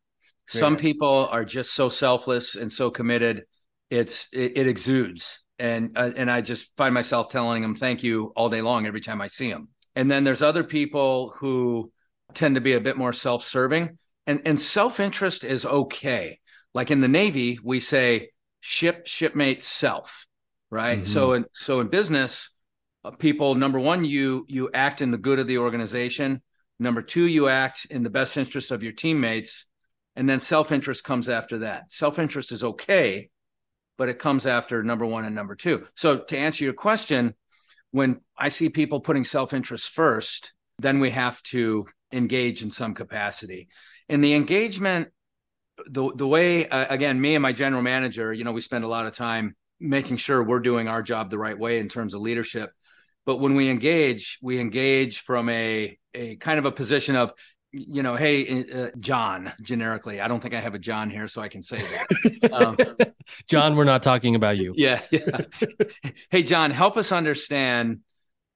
[0.51, 3.45] Some people are just so selfless and so committed,
[3.91, 8.33] it's it, it exudes, and uh, and I just find myself telling them thank you
[8.35, 9.69] all day long every time I see them.
[9.95, 11.93] And then there's other people who
[12.33, 16.39] tend to be a bit more self-serving, and and self-interest is okay.
[16.73, 18.31] Like in the Navy, we say
[18.61, 20.27] ship, shipmate, self,
[20.71, 21.01] right?
[21.01, 21.07] Mhm.
[21.07, 22.51] So in so in business,
[23.05, 26.43] uh, people number one, you you act in the good of the organization.
[26.79, 29.67] Number two, you act in the best interest of your teammates,
[30.15, 31.91] and then self-interest comes after that.
[31.91, 33.31] Self-interest is okay,
[33.97, 35.87] but it comes after number one and number two.
[35.97, 37.35] So to answer your question,
[37.91, 43.69] when I see people putting self-interest first, then we have to engage in some capacity.
[44.09, 45.09] And the engagement
[45.87, 48.89] the the way uh, again me and my general manager you know we spend a
[48.89, 52.21] lot of time making sure we're doing our job the right way in terms of
[52.21, 52.71] leadership
[53.27, 57.33] but when we engage we engage from a a kind of a position of
[57.71, 61.43] you know hey uh, john generically i don't think i have a john here so
[61.43, 61.83] i can say
[62.41, 62.77] that um,
[63.47, 64.73] John, we're not talking about you.
[64.77, 65.43] yeah, yeah.
[66.31, 68.01] hey john help us understand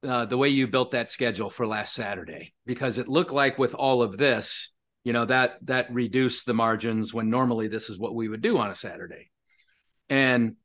[0.03, 3.75] uh, the way you built that schedule for last saturday because it looked like with
[3.75, 4.73] all of this
[5.05, 8.57] you know that that reduced the margins when normally this is what we would do
[8.57, 9.31] on a saturday
[10.09, 10.57] and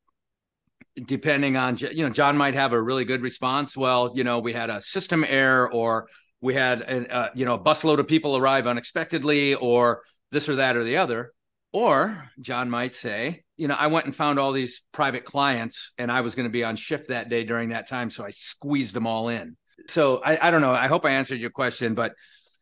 [1.06, 3.78] depending on you know john might have a really good response.
[3.78, 6.08] Well you know we had a system error or
[6.42, 10.56] we had an, uh, you know a busload of people arrive unexpectedly or this or
[10.56, 11.34] that or the other.
[11.74, 16.12] Or john might say you know i went and found all these private clients and
[16.12, 18.96] i was going to be on shift that day during that time so i squeezed
[18.96, 19.58] them all in.
[19.88, 20.72] So I, I don't know.
[20.72, 22.14] I hope i answered your question but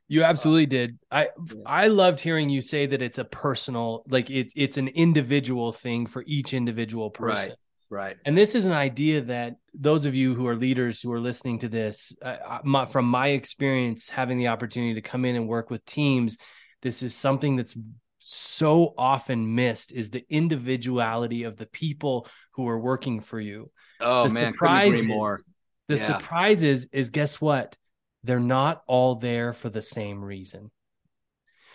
[0.08, 1.00] You absolutely did.
[1.10, 1.30] I
[1.66, 6.06] I loved hearing you say that it's a personal, like it's it's an individual thing
[6.06, 7.50] for each individual person.
[7.50, 7.58] right
[7.96, 11.20] right And this is an idea that those of you who are leaders who are
[11.20, 15.48] listening to this, uh, my, from my experience, having the opportunity to come in and
[15.48, 16.38] work with teams,
[16.82, 17.76] this is something that's
[18.20, 23.72] so often missed is the individuality of the people who are working for you.
[24.02, 25.42] oh the man surprises, agree more
[25.88, 26.18] The Yeah.
[26.18, 27.76] surprises is guess what?
[28.24, 30.72] They're not all there for the same reason.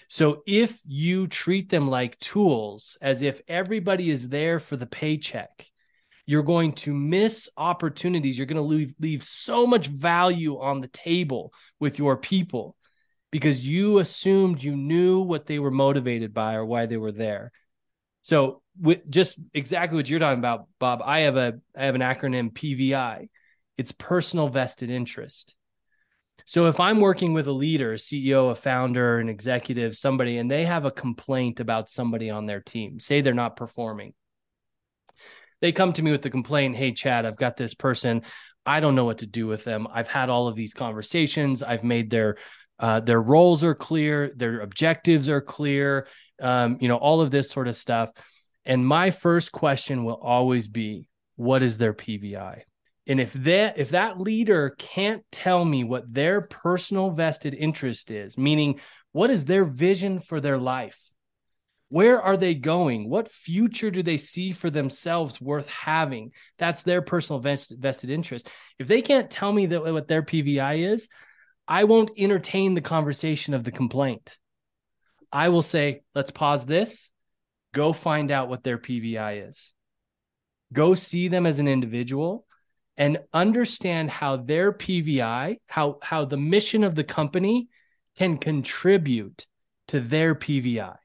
[0.08, 5.66] So if you treat them like tools, as if everybody is there for the paycheck,
[6.30, 8.38] you're going to miss opportunities.
[8.38, 12.76] You're going to leave, leave so much value on the table with your people
[13.32, 17.50] because you assumed you knew what they were motivated by or why they were there.
[18.22, 22.00] So with just exactly what you're talking about, Bob, I have a I have an
[22.00, 23.28] acronym PVI.
[23.76, 25.56] It's personal vested interest.
[26.46, 30.48] So if I'm working with a leader, a CEO, a founder, an executive, somebody, and
[30.48, 34.14] they have a complaint about somebody on their team, say they're not performing,
[35.60, 38.22] they come to me with the complaint, "Hey, Chad, I've got this person.
[38.66, 39.86] I don't know what to do with them.
[39.92, 41.62] I've had all of these conversations.
[41.62, 42.36] I've made their
[42.78, 46.06] uh, their roles are clear, their objectives are clear,
[46.40, 48.10] um, you know, all of this sort of stuff."
[48.64, 52.62] And my first question will always be, "What is their PVI?"
[53.06, 58.38] And if that if that leader can't tell me what their personal vested interest is,
[58.38, 58.78] meaning
[59.12, 61.09] what is their vision for their life?
[61.90, 63.10] Where are they going?
[63.10, 66.30] What future do they see for themselves worth having?
[66.56, 68.48] That's their personal vest, vested interest.
[68.78, 71.08] If they can't tell me that what their PVI is,
[71.66, 74.38] I won't entertain the conversation of the complaint.
[75.32, 77.10] I will say, let's pause this,
[77.74, 79.72] go find out what their PVI is.
[80.72, 82.46] Go see them as an individual
[82.96, 87.68] and understand how their PVI, how how the mission of the company
[88.16, 89.46] can contribute
[89.88, 90.96] to their PVI.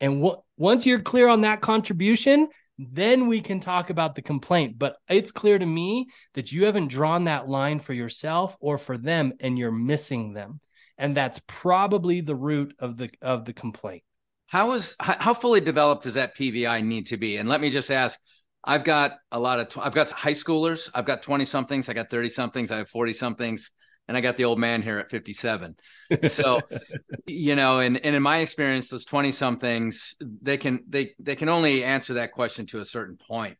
[0.00, 4.78] And what once you're clear on that contribution, then we can talk about the complaint.
[4.78, 8.96] But it's clear to me that you haven't drawn that line for yourself or for
[8.96, 10.60] them, and you're missing them.
[10.96, 14.02] And that's probably the root of the of the complaint.
[14.46, 17.36] How is how, how fully developed does that PVI need to be?
[17.36, 18.18] And let me just ask,
[18.64, 21.92] I've got a lot of tw- I've got high schoolers, I've got 20 somethings, I
[21.92, 23.70] got 30 somethings, I have 40 somethings,
[24.10, 25.76] and I got the old man here at 57.
[26.26, 26.60] So,
[27.28, 31.48] you know, and, and in my experience, those 20 somethings, they can they they can
[31.48, 33.56] only answer that question to a certain point.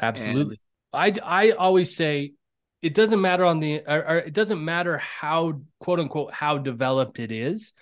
[0.00, 0.60] Absolutely.
[0.92, 2.34] I I always say
[2.80, 7.18] it doesn't matter on the or, or it doesn't matter how quote unquote how developed
[7.18, 7.72] it is.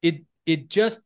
[0.00, 1.02] It it just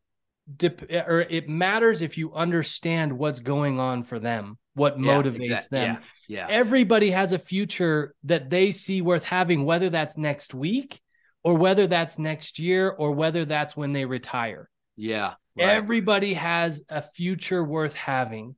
[0.56, 5.68] dep- or it matters if you understand what's going on for them what Yeah, motivates
[5.68, 5.94] them.
[5.94, 5.98] Yeah.
[6.28, 6.46] Yeah.
[6.48, 11.00] Everybody has a future that they see worth having, whether that's next week
[11.42, 14.68] or whether that's next year or whether that's when they retire.
[14.96, 15.34] Yeah.
[15.56, 15.68] right.
[15.68, 18.56] Everybody has a future worth having.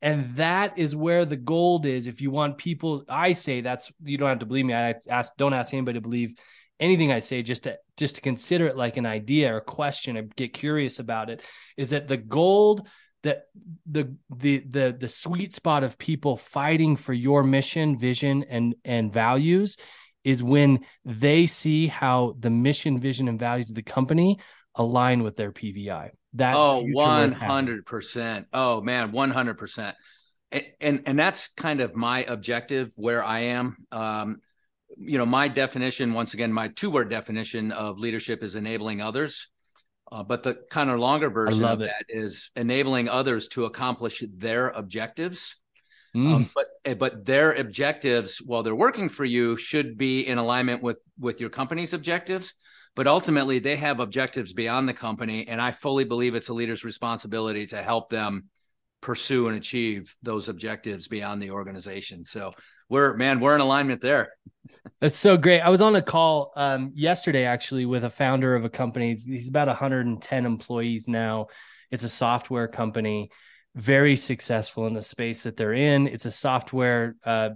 [0.00, 2.06] And that is where the gold is.
[2.06, 4.74] If you want people, I say that's you don't have to believe me.
[4.74, 6.36] I ask don't ask anybody to believe
[6.78, 10.34] anything I say, just to just to consider it like an idea or question and
[10.36, 11.42] get curious about it.
[11.76, 12.86] Is that the gold
[13.22, 13.44] that
[13.90, 19.12] the the the the sweet spot of people fighting for your mission, vision, and and
[19.12, 19.76] values
[20.24, 24.38] is when they see how the mission, vision, and values of the company
[24.74, 26.10] align with their PVI.
[26.34, 27.82] That Oh, future worth having.
[27.84, 28.46] 100%.
[28.52, 29.94] Oh man, 100%.
[30.50, 33.76] And, and and that's kind of my objective where I am.
[33.92, 34.40] Um,
[34.96, 39.48] you know, my definition, once again, my two-word definition of leadership is enabling others.
[40.10, 41.90] Uh, but the kind of longer version of it.
[41.90, 45.56] that is enabling others to accomplish their objectives.
[46.16, 46.34] Mm.
[46.34, 50.82] Um, but eh, but their objectives, while they're working for you, should be in alignment
[50.82, 52.54] with with your company's objectives.
[52.96, 56.84] But ultimately, they have objectives beyond the company, and I fully believe it's a leader's
[56.84, 58.48] responsibility to help them
[59.00, 62.24] pursue and achieve those objectives beyond the organization.
[62.24, 62.52] So
[62.88, 64.32] we're man, we're in alignment there.
[65.00, 65.60] That's so great.
[65.60, 69.16] I was on a call um, yesterday actually with a founder of a company.
[69.24, 71.46] He's, about 110 employees now.
[71.90, 73.30] It's a software company,
[73.74, 76.08] very successful in the space that they're in.
[76.08, 77.50] It's a software uh,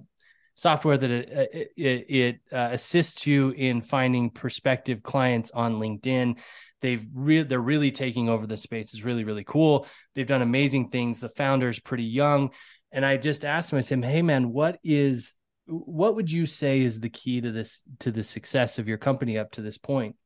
[0.55, 6.39] software that it, it, it uh, assists you in finding prospective clients on LinkedIn.
[6.81, 8.95] They've re- they're really taking over the space.
[8.95, 9.87] It's really really cool.
[10.15, 11.21] They've done amazing things.
[11.21, 12.51] The founder's pretty young,
[12.93, 13.79] and I just asked him.
[13.79, 15.35] I said, "Hey man, what is
[15.67, 19.39] what would you say is the key to this to the success of your company
[19.39, 20.17] up to this point?"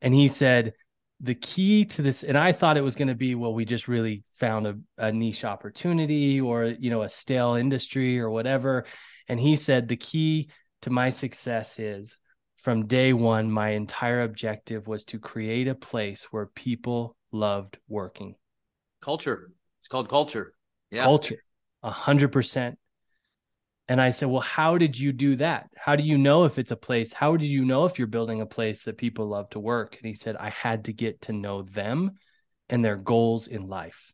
[0.00, 0.74] And he said,
[1.20, 3.88] "The key to this." And I thought it was going to be, well, we just
[3.88, 8.84] really found a, a niche opportunity or you know a stale industry or whatever.
[9.30, 10.50] And he said, the key
[10.82, 12.16] to my success is
[12.56, 18.34] from day one, my entire objective was to create a place where people loved working.
[19.00, 19.52] Culture.
[19.80, 20.52] It's called culture.
[20.90, 21.04] Yeah.
[21.04, 21.42] Culture,
[21.82, 22.78] a hundred percent.
[23.88, 25.70] And I said, Well, how did you do that?
[25.76, 27.12] How do you know if it's a place?
[27.12, 29.96] How do you know if you're building a place that people love to work?
[29.96, 32.12] And he said, I had to get to know them
[32.68, 34.12] and their goals in life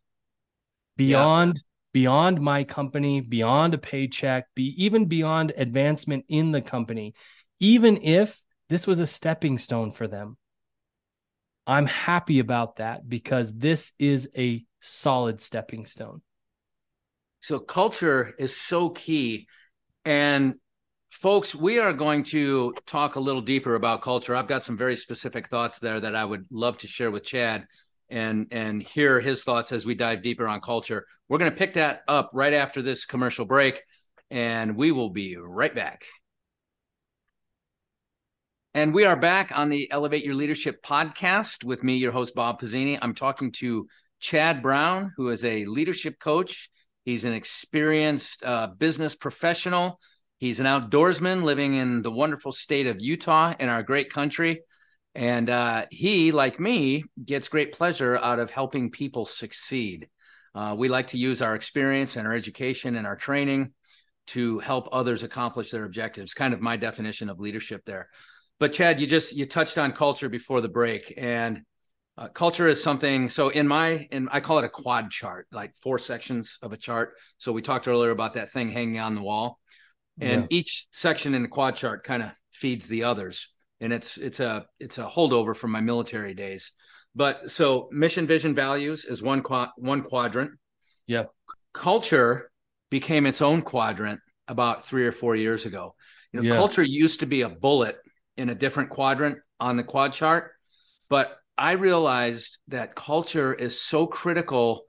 [0.96, 1.62] beyond
[1.92, 7.14] beyond my company, beyond a paycheck, be even beyond advancement in the company,
[7.58, 10.36] even if this was a stepping stone for them.
[11.66, 16.20] I'm happy about that because this is a solid stepping stone.
[17.46, 19.46] So culture is so key.
[20.04, 20.54] And
[21.10, 24.34] folks, we are going to talk a little deeper about culture.
[24.34, 27.64] I've got some very specific thoughts there that I would love to share with Chad
[28.10, 31.06] and and hear his thoughts as we dive deeper on culture.
[31.28, 33.80] We're going to pick that up right after this commercial break
[34.28, 36.04] and we will be right back.
[38.74, 42.60] And we are back on the Elevate Your Leadership podcast with me, your host, Bob
[42.60, 42.98] Tocchini.
[43.00, 43.86] I'm talking to
[44.18, 46.70] Chad Brown, who is a leadership coach.
[47.06, 50.00] He's an experienced uh, business professional.
[50.38, 54.62] He's an outdoorsman living in the wonderful state of Utah in our great country.
[55.14, 60.08] And uh, he, like me, gets great pleasure out of helping people succeed.
[60.52, 63.72] Uh, we like to use our experience and our education and our training
[64.26, 66.34] to help others accomplish their objectives.
[66.34, 68.08] Kind of my definition of leadership there.
[68.58, 71.62] But Chad, you just you touched on culture before the break, and
[72.18, 73.28] uh, culture is something.
[73.28, 76.76] So in my in I call it a quad chart, like four sections of a
[76.76, 77.14] chart.
[77.38, 79.60] So we talked earlier about that thing hanging on the wall,
[80.20, 80.46] and Yeah.
[80.50, 83.48] each section in the quad chart kind of feeds the others.
[83.80, 86.72] And it's it's a it's a holdover from my military days.
[87.14, 90.52] But so mission, vision, values is one quad one quadrant.
[91.06, 91.24] Yeah.
[91.74, 92.50] Culture
[92.90, 95.94] became its own quadrant about three or four years ago.
[96.32, 96.56] You know, Yeah.
[96.56, 97.98] culture used to be a bullet
[98.36, 100.52] in a different quadrant on the quad chart,
[101.08, 104.84] but I realized that culture is so critical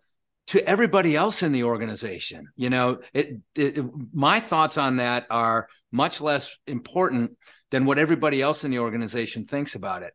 [0.48, 2.48] to everybody else in the organization.
[2.56, 7.38] You know, it, it my thoughts on that are much less important
[7.72, 10.14] than what everybody else in the organization thinks about it.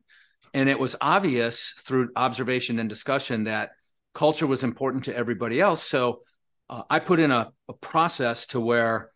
[0.55, 3.71] And it was obvious through observation and discussion that
[4.15, 5.83] culture was important to everybody else.
[5.83, 6.21] So
[6.69, 9.11] uh, I put in a, a process to where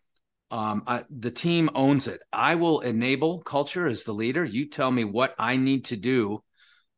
[0.49, 2.21] um, I, the team owns it.
[2.31, 4.43] I will enable culture as the leader.
[4.45, 6.43] You tell me what I need to do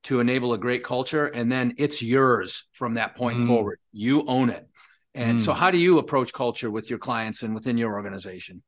[0.03, 3.47] to enable a great culture, and then it's yours from that point Mm.
[3.47, 3.79] forward.
[3.91, 4.67] You own it.
[5.13, 5.57] And so, Mm.
[5.57, 8.63] how do you approach culture with your clients and within your organization?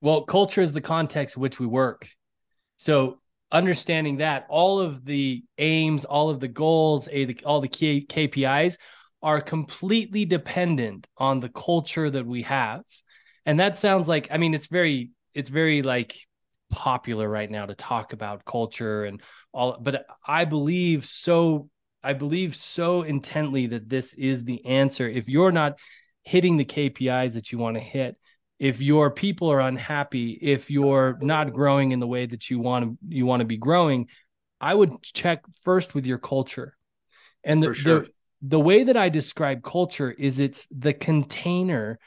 [0.00, 2.08] Well, culture is the context in which we work.
[2.76, 3.20] So
[3.50, 7.08] understanding that all of the aims, all of the goals,
[7.44, 8.78] all the key KPIs
[9.22, 12.82] are completely dependent on the culture that we have.
[13.46, 16.16] And that sounds like I mean it's very it's very like
[16.70, 19.22] popular right now to talk about culture and
[19.56, 21.70] all but I believe so
[22.04, 25.08] I believe so intently that this is the answer.
[25.08, 25.78] If you're not
[26.22, 28.16] hitting the KPIs that you want to hit,
[28.58, 32.84] if your people are unhappy, if you're not growing in the way that you want
[32.84, 34.08] to you want to be growing,
[34.60, 36.76] I would check first with your culture.
[37.42, 38.00] And the, sure.
[38.00, 38.10] the
[38.42, 41.98] the way that I describe culture is it's the container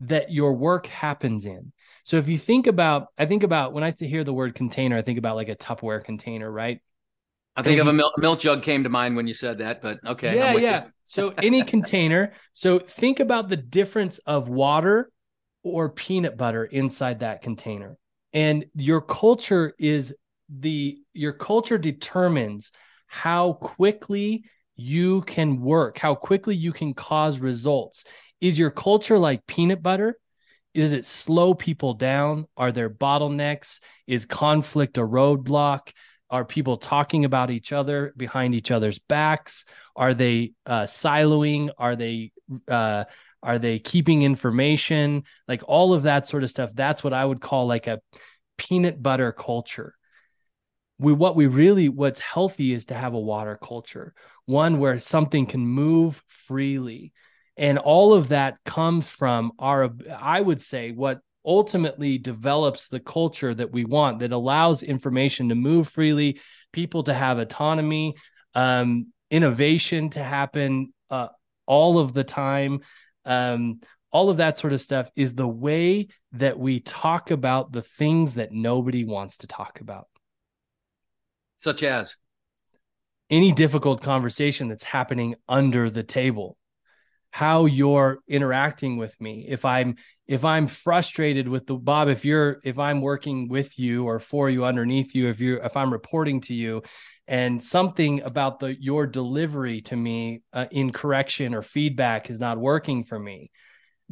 [0.00, 1.72] that your work happens in.
[2.04, 5.02] So if you think about, I think about when I hear the word container, I
[5.02, 6.80] think about like a Tupperware container, right?
[7.56, 9.98] I think of a milk, milk jug came to mind when you said that, but
[10.04, 10.36] okay.
[10.36, 10.68] yeah, I'm with you.
[10.68, 10.86] yeah.
[11.04, 12.32] So any container.
[12.52, 15.10] So think about the difference of water
[15.62, 17.96] or peanut butter inside that container.
[18.32, 20.14] And your culture is
[20.48, 22.72] the your culture determines
[23.06, 24.44] how quickly
[24.76, 28.04] you can work, how quickly you can cause results.
[28.40, 30.18] Is your culture like peanut butter?
[30.74, 32.46] Does it slow people down?
[32.56, 33.78] Are there bottlenecks?
[34.08, 35.92] Is conflict a roadblock?
[36.34, 39.64] Are people talking about each other behind each other's backs?
[39.94, 41.70] Are they uh, siloing?
[41.78, 42.32] Are they
[42.66, 43.04] uh,
[43.40, 45.22] are they keeping information?
[45.46, 46.70] Like all of that sort of stuff.
[46.74, 48.00] That's what I would call like a
[48.56, 49.94] peanut butter culture.
[50.98, 54.12] We what we really what's healthy is to have a water culture,
[54.44, 57.12] one where something can move freely.
[57.56, 63.54] And all of that comes from our I would say what ultimately develops the culture
[63.54, 66.40] that we want that allows information to move freely,
[66.72, 68.14] people to have autonomy,
[68.54, 71.28] um, innovation to happen uh,
[71.66, 72.80] all of the time.
[73.24, 73.80] Um,
[74.10, 78.34] all of that sort of stuff is the way that we talk about the things
[78.34, 80.06] that nobody wants to talk about.
[81.56, 82.16] Such as
[83.30, 86.56] Any difficult conversation that's happening under the table,
[87.34, 89.44] how you're interacting with me.
[89.48, 89.96] If I'm
[90.28, 94.48] if I'm frustrated with the Bob, if you're if I'm working with you or for
[94.48, 96.82] you underneath you, if you if I'm reporting to you,
[97.26, 102.56] and something about the your delivery to me uh, in correction or feedback is not
[102.56, 103.50] working for me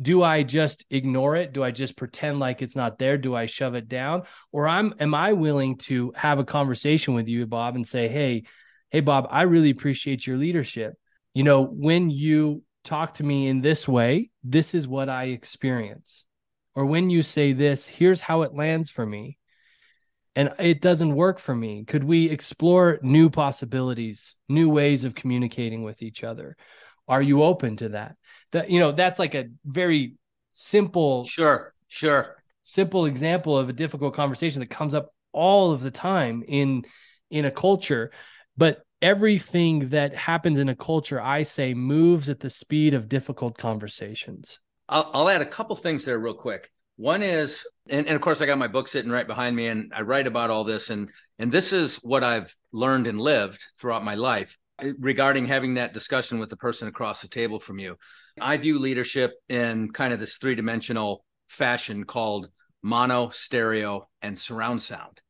[0.00, 1.52] do i just ignore it?
[1.52, 3.18] Do i just pretend like it's not there?
[3.18, 4.22] Do i shove it down?
[4.50, 8.44] Or i'm am i willing to have a conversation with you bob and say hey
[8.90, 10.94] hey bob i really appreciate your leadership.
[11.34, 16.24] You know when you talk to me in this way this is what i experience.
[16.74, 19.38] Or when you say this here's how it lands for me.
[20.34, 21.84] And it doesn't work for me.
[21.84, 26.56] Could we explore new possibilities new ways of communicating with each other?
[27.06, 28.16] Are you open to that?
[28.52, 30.16] That you know that's like a very
[30.52, 32.36] simple sure, sure.
[32.62, 36.84] simple example of a difficult conversation that comes up all of the time in
[37.30, 38.12] in a culture.
[38.56, 43.58] But everything that happens in a culture i say moves at the speed of difficult
[43.58, 44.60] conversations
[44.92, 46.70] I'll, I'll add a couple things there real quick.
[46.96, 49.90] One is, and, and of course, I got my book sitting right behind me, and
[49.96, 54.04] I write about all this, and and this is what I've learned and lived throughout
[54.04, 57.96] my life eh, regarding having that discussion with the person across the table from you.
[58.40, 62.48] I view leadership in kind of this three dimensional fashion called
[62.82, 65.20] mono, stereo, and surround sound.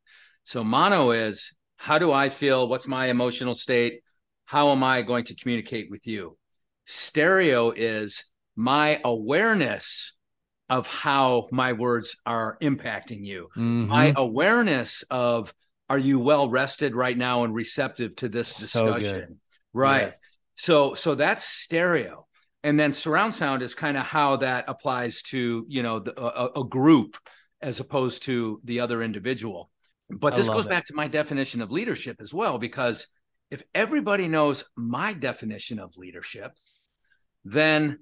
[0.43, 1.53] So mono is
[1.83, 2.69] how do I feel?
[2.69, 4.03] What's my emotional state?
[4.45, 6.39] How am I going to communicate with you?
[6.87, 8.23] Stereo is
[8.55, 10.15] my awareness
[10.69, 13.89] of how my words are impacting you, Mm-hmm.
[13.89, 15.53] my awareness of
[15.91, 19.01] are you well rested right now and receptive to this discussion?
[19.27, 19.39] good.
[19.73, 20.07] Right.
[20.07, 20.19] Yes.
[20.55, 22.27] So so that's stereo.
[22.63, 26.61] And then surround sound is kind of how that applies to, you know, the, a,
[26.61, 27.17] a group
[27.61, 29.69] as opposed to the other individual.
[30.13, 30.69] But this goes it.
[30.69, 33.07] back to my definition of leadership as well because
[33.51, 36.53] if everybody knows my definition of leadership,
[37.45, 37.99] then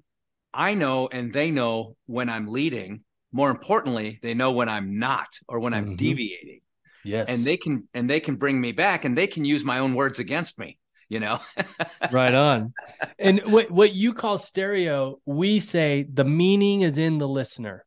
[0.53, 3.03] I know and they know when I'm leading.
[3.31, 5.97] More importantly, they know when I'm not or when I'm Mhm.
[5.97, 6.61] deviating.
[7.03, 9.79] yes And they can and they can bring me back and they can use my
[9.79, 10.77] own words against me,
[11.09, 11.39] you know.
[12.11, 12.73] right on
[13.19, 17.85] and what what you call stereo we say the meaning is in the listener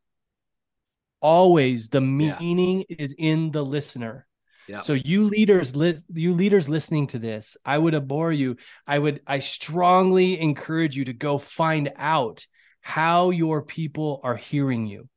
[1.21, 2.37] always the Yeah.
[2.39, 4.27] meaning is in the listener
[4.67, 4.79] Yeah.
[4.81, 8.57] so you leaders li- you leaders listening to this i would abhor you
[8.87, 12.45] i would i strongly encourage you to go find out
[12.81, 15.07] how your people are hearing you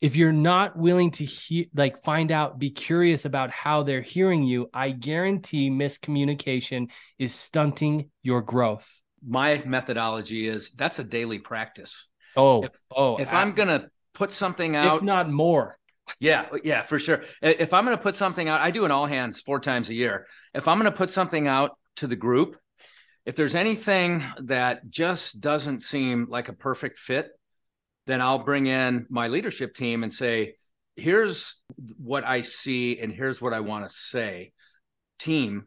[0.00, 4.42] if you're not willing to hear like find out be curious about how they're hearing
[4.42, 8.88] you i guarantee miscommunication is stunting your growth
[9.26, 12.08] my methodology is that's a daily practice.
[12.36, 15.78] oh If- oh If I- I'm gonna put something out, if not more
[16.20, 17.22] yeah, yeah, for sure.
[17.40, 20.26] If I'm gonna put something out, I do an all hands four times a year.
[20.54, 22.56] If I'm gonna put something out to the group,
[23.24, 27.30] if there's anything that just doesn't seem like a perfect fit,
[28.06, 30.56] then I'll bring in my leadership team and say,
[30.96, 31.54] here's
[31.96, 34.52] what I see and here's what I want to say.
[35.18, 35.66] Team,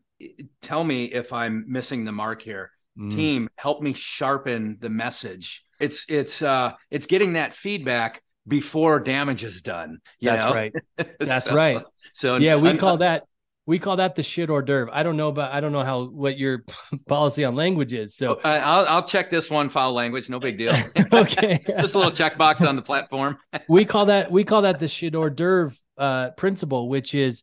[0.62, 2.72] tell me if I'm missing the mark here.
[3.00, 3.14] Mm.
[3.14, 5.64] Team, help me sharpen the message.
[5.80, 10.00] It's it's uh it's getting that feedback before damage is done.
[10.22, 10.54] That's know?
[10.54, 10.74] right.
[11.20, 11.82] That's So- right.
[12.14, 13.24] So Yeah, we I'm- call that
[13.68, 14.92] we call that the shit hors d'oeuvre.
[14.94, 16.64] I don't know about I don't know how what your
[17.08, 18.16] policy on language is.
[18.16, 20.30] So I- I'll I'll check this one foul language.
[20.30, 20.76] No big deal.
[21.14, 21.64] okay.
[21.80, 23.38] Just a little checkbox on the platform.
[23.68, 27.42] we call that we call that the shit hors d'oeuvre uh, principle, which is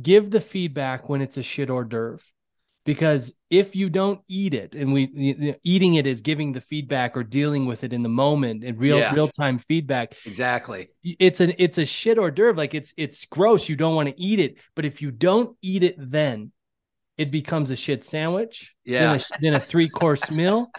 [0.00, 2.20] give the feedback when it's a shit hors d'oeuvre.
[2.86, 6.60] Because if you don't eat it, and we you know, eating it is giving the
[6.62, 9.12] feedback or dealing with it in the moment and real Yeah.
[9.14, 10.14] real time feedback.
[10.24, 10.88] Exactly.
[11.02, 12.56] It's an it's a shit hors d'oeuvre.
[12.56, 13.68] Like it's it's gross.
[13.68, 16.52] You don't want to eat it, but if you don't eat it, then
[17.18, 18.74] it becomes a shit sandwich.
[18.84, 19.00] Yeah.
[19.00, 20.70] Then a, then a three course meal,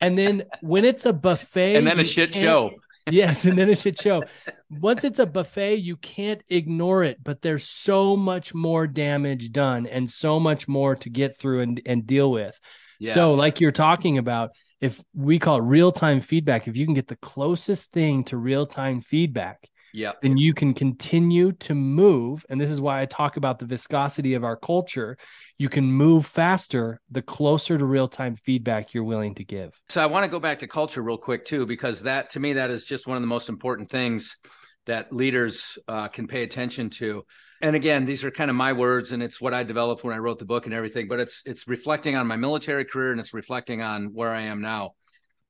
[0.00, 2.72] and then when it's a buffet, And then a shit show.
[3.10, 4.24] Yes, and then a shit show.
[4.70, 9.86] Once it's a buffet, you can't ignore it, but there's so much more damage done
[9.86, 12.58] and so much more to get through and, and deal with.
[12.98, 13.14] Yeah.
[13.14, 14.50] So, like you're talking about,
[14.80, 18.36] if we call it real time feedback, if you can get the closest thing to
[18.36, 20.12] real time feedback, yeah.
[20.20, 22.44] then you can continue to move.
[22.50, 25.16] And this is why I talk about the viscosity of our culture.
[25.56, 29.80] You can move faster the closer to real time feedback you're willing to give.
[29.88, 32.52] So I want to go back to culture real quick too, because that to me
[32.54, 34.36] that is just one of the most important things
[34.84, 37.24] that leaders uh, can pay attention to.
[37.62, 40.18] And again, these are kind of my words, and it's what I developed when I
[40.18, 41.08] wrote the book and everything.
[41.08, 44.60] But it's it's reflecting on my military career and it's reflecting on where I am
[44.60, 44.92] now.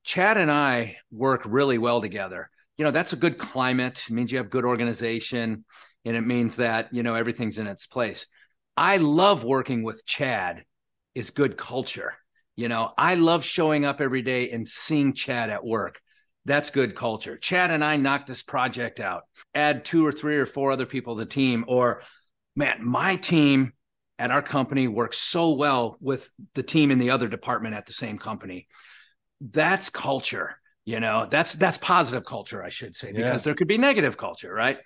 [0.05, 2.49] Chad and I work really well together.
[2.79, 4.03] You know, that's a good climate.
[4.09, 5.65] It means you have good organization,
[6.05, 8.27] and it means that you know everything's in its place.
[8.77, 10.65] I love working with Chad.
[11.15, 12.13] Is good culture.
[12.57, 15.99] You know, I love showing up every day and seeing Chad at work.
[16.45, 17.37] That's good culture.
[17.39, 19.23] Chad and I knocked this project out.
[19.55, 22.03] Add two or three or four other people to the team, or
[22.55, 23.73] man, my team
[24.19, 27.93] at our company works so well with the team in the other department at the
[27.93, 28.67] same company.
[29.41, 30.59] That's culture.
[30.87, 33.25] You know, that's that's positive culture, I should say, Yeah.
[33.25, 34.79] because there could be negative culture, right?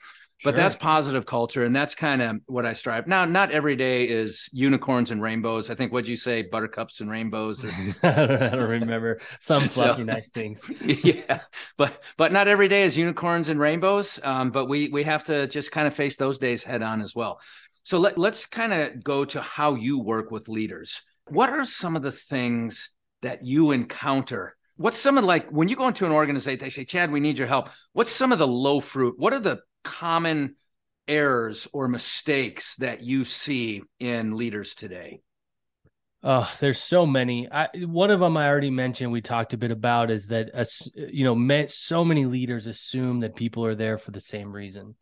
[0.43, 3.07] But that's positive culture, and that's kind of what I strive.
[3.07, 5.69] Now, not every day is unicorns and rainbows.
[5.69, 7.63] I think what'd you say, buttercups and rainbows?
[8.03, 10.63] Or, I don't remember some So- fluffy nice things.
[11.05, 11.41] yeah,
[11.77, 14.19] but but not every day is unicorns and rainbows.
[14.25, 17.15] Um, but we we have to just kind of face those days head on as
[17.15, 17.39] well.
[17.83, 21.03] So let let's kind of go to how you work with leaders.
[21.29, 22.89] What are some of the things
[23.21, 24.57] that you encounter?
[24.81, 27.37] What's some of like when you go into an organization, they say, Chad, we need
[27.37, 27.69] your help.
[27.93, 29.17] What's some of the low fruit?
[29.19, 30.57] What are the common
[31.07, 35.21] errors or mistakes that you see in leaders today?
[36.23, 37.47] Oh, there's so many.
[37.53, 39.13] I, one of them I already mentioned.
[39.13, 43.21] We talked a bit about is that uh, us, you know, so many leaders assume
[43.21, 44.95] that people are there for the same reason,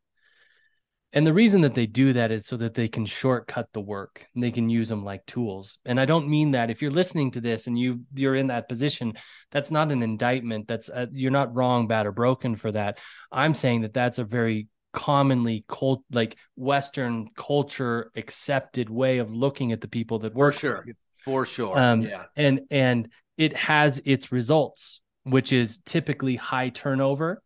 [1.12, 4.26] and the reason that they do that is so that they can shortcut the work
[4.34, 5.78] and they can use them like tools.
[5.86, 8.68] And I don't mean that if you're listening to this and you you're in that
[8.68, 9.14] position,
[9.50, 10.68] that's not an indictment.
[10.68, 12.98] That's uh you're not wrong, bad, or broken for that.
[13.32, 19.72] I'm saying that that's a very commonly cult like Western culture accepted way of looking
[19.72, 20.54] at the people that work.
[20.54, 20.82] sure.
[20.82, 20.94] for you
[21.24, 21.78] For sure.
[21.78, 22.24] Um, yeah.
[22.36, 27.42] and and it has its results which is typically high turnover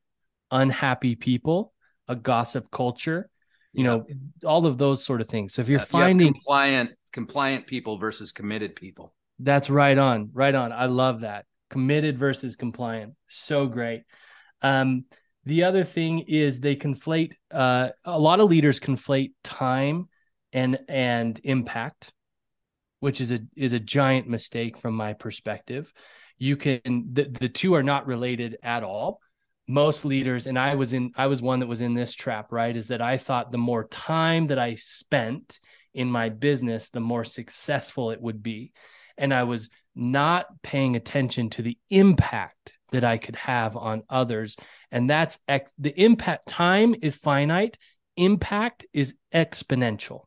[0.50, 1.72] unhappy people
[2.08, 3.28] a gossip culture
[3.72, 4.04] you know
[4.44, 5.54] all of those sort of things.
[5.54, 9.14] So if you're you finding compliant compliant people versus committed people.
[9.38, 10.72] that's right on right on.
[10.72, 11.46] I love that.
[11.70, 13.14] Committed versus compliant.
[13.28, 14.02] So great.
[14.60, 15.04] Um
[15.44, 20.08] the other thing is they conflate uh a lot of leaders conflate time
[20.52, 22.12] and and impact
[23.00, 25.92] which is a is a giant mistake from my perspective.
[26.38, 26.80] You can
[27.12, 29.21] the, the two are not related at all
[29.72, 32.76] most leaders and i was in i was one that was in this trap right
[32.76, 35.58] is that i thought the more time that i spent
[35.94, 38.72] in my business the more successful it would be.
[39.18, 44.56] And i was not paying attention to the impact that i could have on others.
[44.90, 47.78] And that's ex- the impact time is finite
[48.16, 50.24] impact is exponential.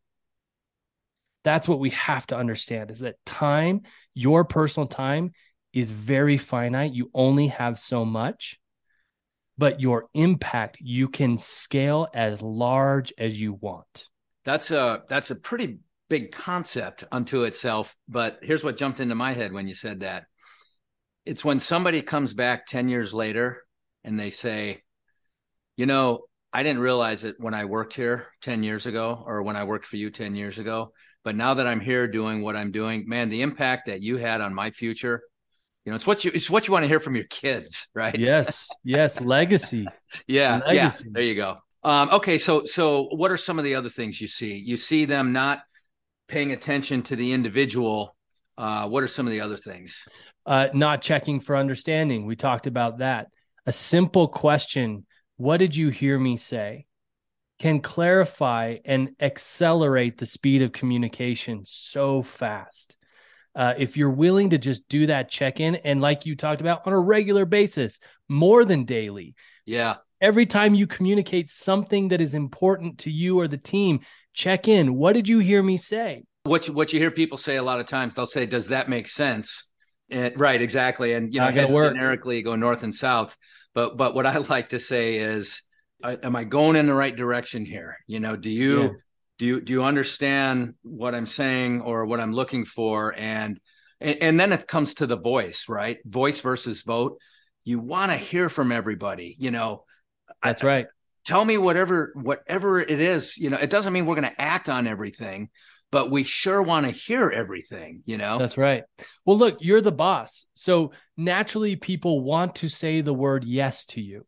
[1.44, 3.82] That's what we have to understand is that time
[4.16, 5.34] your personal time
[5.74, 6.94] is very finite.
[6.94, 8.60] You only have so much
[9.58, 14.08] but your impact you can scale as large as you want
[14.44, 15.80] That's a that's a pretty
[16.10, 17.96] big concept unto itself.
[18.08, 20.26] But here's what jumped into my head when you said that.
[21.26, 23.64] It's when somebody comes back 10 years later
[24.04, 24.84] and they say,
[25.76, 29.56] you know, I didn't realize it when I worked here 10 years ago or when
[29.56, 30.94] I worked for you 10 years ago.
[31.24, 34.42] but now that I'm here doing what I'm doing, man, the impact that you had
[34.42, 35.24] on my future,
[35.86, 38.18] you know, it's what you it's what you want to hear from your kids, right?
[38.18, 39.88] Yes, yes, legacy.
[40.28, 41.06] yeah, Legacy.
[41.06, 41.12] yeah.
[41.14, 41.56] There you go.
[41.84, 44.56] Um, okay, so so what are some of the other things you see?
[44.56, 45.62] You see them not
[46.28, 48.16] paying attention to the individual.
[48.58, 50.04] Uh, what are some of the other things?
[50.48, 52.26] uh, not checking for understanding.
[52.26, 53.28] We talked about that.
[53.66, 55.06] A simple question
[55.38, 56.86] What did you hear me say?
[57.58, 62.98] can clarify and accelerate the speed of communication so fast.
[63.56, 66.86] Uh, if you're willing to just do that check in, and like you talked about
[66.86, 69.34] on a regular basis, more than daily,
[69.66, 74.02] Yeah, every time you communicate something that is important to you or the team,
[74.34, 74.96] check in.
[74.96, 76.24] What did you hear me say?
[76.44, 78.88] what you, what you hear people say a lot of times, they'll say, "Does that
[78.90, 79.66] make sense?"
[80.10, 81.14] And, right, exactly.
[81.14, 81.96] And you know, Not gonna heads work.
[81.96, 83.36] generically go north and south.
[83.74, 85.64] But but what I like to say is,
[86.04, 87.98] uh, am I going in the right direction here?
[88.06, 88.90] You know, do you Yeah.
[89.38, 93.14] Do you do you understand what I'm saying or what I'm looking for?
[93.18, 93.60] And
[94.00, 95.98] and, and then it comes to the voice, right?
[96.06, 97.20] Voice versus vote.
[97.64, 99.36] You want to hear from everybody.
[99.40, 99.84] You know,
[100.44, 100.88] That's I- right.
[101.26, 104.70] tell me whatever whatever it is you know it doesn't mean we're going to act
[104.70, 105.50] on everything
[105.92, 108.84] but we sure want to hear everything you know That's right.
[109.26, 110.46] Well, look, you're the boss.
[110.54, 114.26] So naturally people want to say the word yes to you.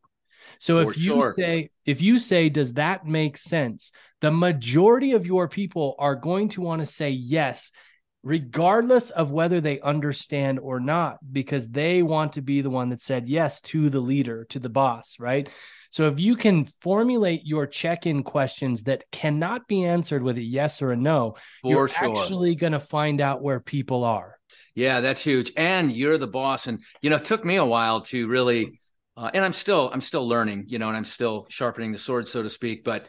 [0.60, 1.32] So For if you sure.
[1.32, 3.92] say if you say does that make sense?
[4.20, 7.70] The majority of your people are going to want to say yes
[8.24, 13.00] regardless of whether they understand or not because they want to be the one that
[13.00, 15.48] said yes to the leader, to the boss, right?
[15.90, 20.82] So if you can formulate your check-in questions that cannot be answered with a yes
[20.82, 24.36] or a no, for you're sure actually going to find out where people are.
[24.74, 28.00] yeah that's huge and you're the boss and you know it took me a while
[28.02, 28.80] to really
[29.18, 32.26] uh, and i'm still i'm still learning you know and i'm still sharpening the sword
[32.26, 33.06] so to speak but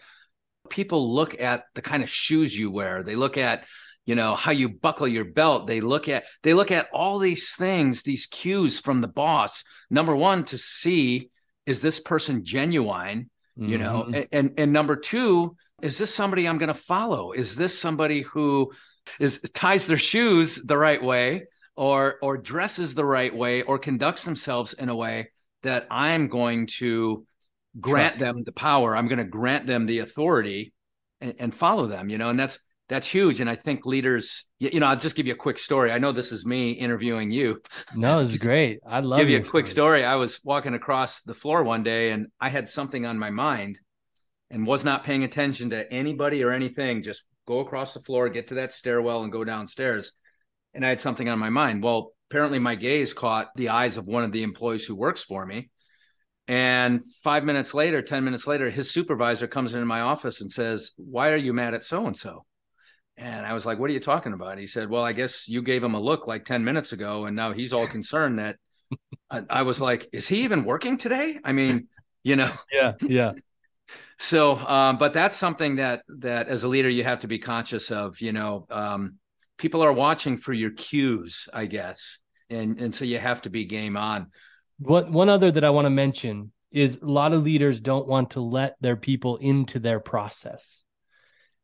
[0.69, 3.03] people look at the kind of shoes you wear.
[3.03, 3.65] They look at
[4.05, 5.67] you know how you buckle your belt.
[5.67, 9.63] They look at they look at all these things these cues from the boss.
[9.89, 11.29] Number one to see
[11.65, 14.05] is this person genuine you know?
[14.07, 14.15] Mhm.
[14.15, 17.33] and, and and number two is this somebody i'm going to follow?
[17.33, 18.71] Is this somebody who
[19.19, 24.23] is ties their shoes the right way or or dresses the right way or conducts
[24.23, 25.31] themselves in a way
[25.63, 27.25] that i'm going to
[27.79, 28.19] grant Trust.
[28.19, 30.73] them the power i'm going to grant them the authority
[31.21, 34.71] and, and follow them you know and that's that's huge and i think leaders you,
[34.73, 37.29] you know i'll just give you a quick story i know this is me interviewing
[37.31, 37.61] you
[37.95, 38.79] No, is great.
[38.87, 40.01] I love to give you a quick stories.
[40.01, 40.05] story.
[40.05, 43.77] I was walking across the floor one day and I had something on my mind
[44.49, 47.03] and was not paying attention to anybody or anything.
[47.03, 50.13] Just go across the floor, get to that stairwell, and go downstairs.
[50.73, 51.83] And I had something on my mind.
[51.83, 55.45] Well, apparently my gaze caught the eyes of one of the employees who works for
[55.45, 55.69] me.
[56.47, 60.91] And five minutes later, 10 minutes later, his supervisor comes into my office and says,
[60.97, 62.45] Why are you mad at so and so?
[63.17, 64.57] And I was like, What are you talking about?
[64.57, 67.25] He said, Well, I guess you gave him a look like 10 minutes ago.
[67.25, 68.57] And now he's all concerned that
[69.29, 71.37] I, I was like, Is he even working today?
[71.43, 71.87] I mean,
[72.23, 73.33] you know, Yeah, yeah.
[74.17, 77.91] so um, but that's something that that as a leader you have to be conscious
[77.91, 79.17] of, you know, um,
[79.59, 82.17] people are watching for your cues, I guess.
[82.49, 84.31] And and so you have to be game on.
[84.79, 88.31] What one other that I want to mention is a lot of leaders don't want
[88.31, 90.81] to let their people into their process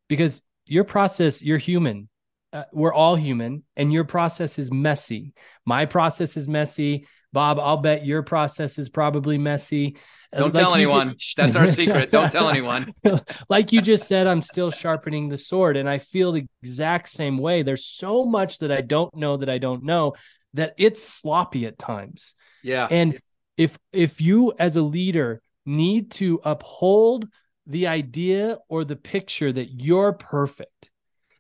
[0.08, 2.10] because your process, you're human.
[2.54, 5.34] Uh, we're all human, and your process is messy.
[5.66, 7.08] My process is messy.
[7.34, 9.98] Bob, I'll bet your process is probably messy.
[10.36, 11.16] Don't like tell you anyone.
[11.38, 12.12] That's our secret.
[12.12, 12.88] Don't tell anyone.
[13.50, 17.38] like you just said, I'm still sharpening the sword, and I feel the exact same
[17.38, 17.64] way.
[17.64, 20.14] There's so much that I don't know that I don't know
[20.54, 22.34] that it's sloppy at times.
[22.64, 22.88] Yeah.
[22.90, 23.20] And
[23.58, 27.28] if if you as a leader need to uphold
[27.68, 30.90] the idea or the picture that you're perfect,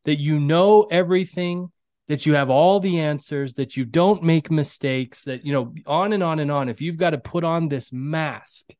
[0.06, 1.72] that you know everything,
[2.08, 6.14] that you have all the answers, that you don't make mistakes, that you know on
[6.14, 6.70] and on and on.
[6.70, 8.74] If you've got to put on this mask,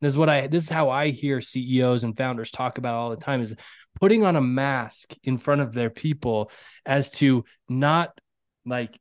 [0.00, 3.10] this is what I this is how I hear CEOs and founders talk about all
[3.10, 3.54] the time is
[4.00, 6.50] putting on a mask in front of their people
[6.86, 8.18] as to not
[8.64, 8.98] like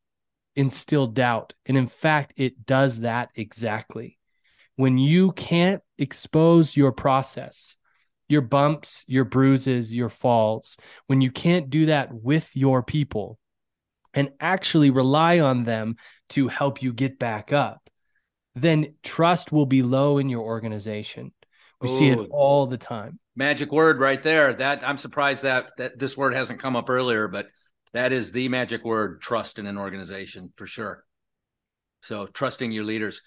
[0.55, 1.53] instill doubt.
[1.65, 4.17] And in fact, it does that exactly.
[4.75, 7.75] When you can't expose your process,
[8.27, 13.39] your bumps, your bruises, your falls, when you can't do that with your people
[14.13, 15.95] and actually rely on them
[16.29, 17.86] to help you get back up,
[18.61, 21.31] then trust will be low in your organization.
[21.81, 22.27] We see it oh.
[22.31, 23.19] all the time.
[23.35, 24.53] Magic word right there.
[24.53, 27.47] That I'm surprised that that this word hasn't come up earlier, but
[27.93, 31.03] that is the magic word trust in an organization for sure.
[32.01, 33.21] So trusting your leaders.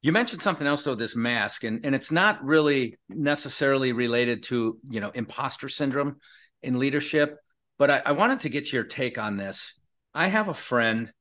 [0.00, 4.78] You mentioned something else though, this mask, and, and it's not really necessarily related to,
[4.88, 6.16] you know, imposter syndrome
[6.62, 7.36] in leadership,
[7.78, 9.74] but I, I wanted to get your take on this.
[10.14, 11.12] I have a friend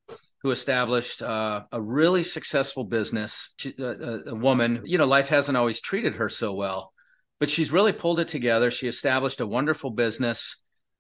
[0.43, 3.53] who established uh, a really successful business.
[3.57, 6.93] She, uh, a, a woman, you know, life hasn't always treated her so well,
[7.39, 8.69] but she's really pulled it together.
[8.69, 10.57] She established a wonderful business,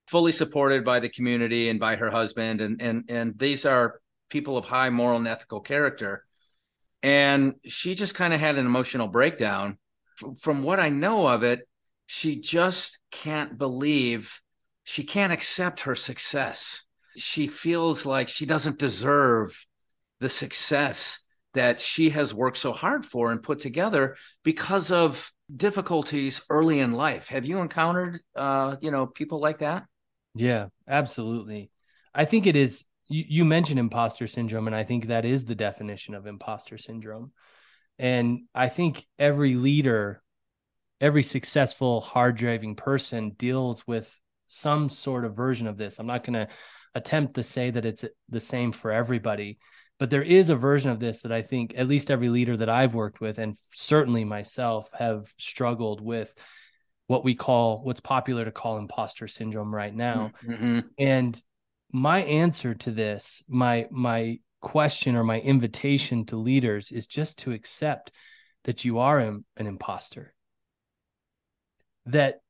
[0.07, 4.57] fully supported by the community and by her husband, and and and these are people
[4.57, 6.25] of high moral and ethical character.
[7.03, 9.77] And she just kind of had an emotional breakdown.
[10.41, 11.67] From what I know of it,
[12.07, 14.41] she just can't believe,
[14.83, 16.86] she can't accept her success
[17.17, 19.65] she feels like she doesn't deserve
[20.19, 21.19] the success
[21.53, 26.91] that she has worked so hard for and put together because of difficulties early in
[26.91, 27.29] life.
[27.29, 29.85] Have you encountered uh, you know, people like that?
[30.35, 31.71] Yeah, absolutely.
[32.13, 35.55] I think it is you, you mentioned imposter syndrome, and I think that is the
[35.55, 37.31] definition of imposter syndrome.
[37.97, 40.21] And I think every leader,
[41.01, 44.13] every successful, hard driving person deals with
[44.47, 45.99] some sort of version of this.
[45.99, 46.47] I'm not going to
[46.95, 49.59] attempt to say that it's the same for everybody.
[49.99, 52.69] But there is a version of this that i think at least every leader that
[52.69, 56.31] i've worked with and certainly myself have struggled with
[57.07, 60.31] what we call what's popular to call imposter syndrome right now.
[60.45, 60.79] Mm-hmm.
[60.99, 61.41] and
[61.91, 67.51] my answer to this my my question or my invitation to leaders is just to
[67.51, 68.11] accept
[68.63, 70.33] that you are an, an imposter.
[72.07, 72.41] That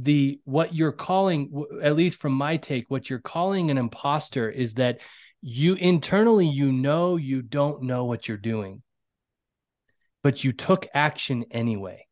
[0.00, 4.74] the what you're calling at least from my take what you're calling an imposter is
[4.74, 5.00] that
[5.40, 8.82] you internally you know you don't know what you're doing
[10.22, 12.06] but you took action anyway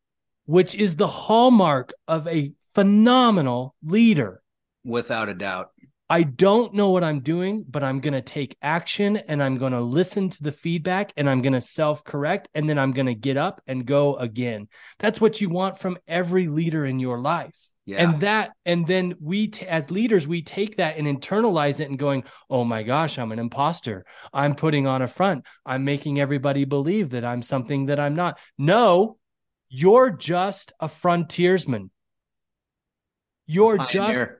[0.45, 4.41] which is the hallmark of a phenomenal leader
[4.83, 5.71] without a doubt
[6.09, 9.73] I don't know what I'm doing, but I'm going to take action and I'm going
[9.73, 13.07] to listen to the feedback and I'm going to self correct and then I'm going
[13.07, 14.69] to get up and go again.
[14.99, 17.66] That's what you want from every leader in your life.
[17.87, 18.03] Yeah.
[18.03, 21.97] And that, and then we, t- as leaders, we take that and internalize it and
[21.97, 24.05] going, oh my gosh, I'm an imposter.
[24.33, 25.45] I'm putting on a front.
[25.65, 28.39] I'm making everybody believe that I'm something that I'm not.
[28.57, 29.17] No,
[29.69, 31.89] you're just a frontiersman.
[33.45, 34.33] You're just,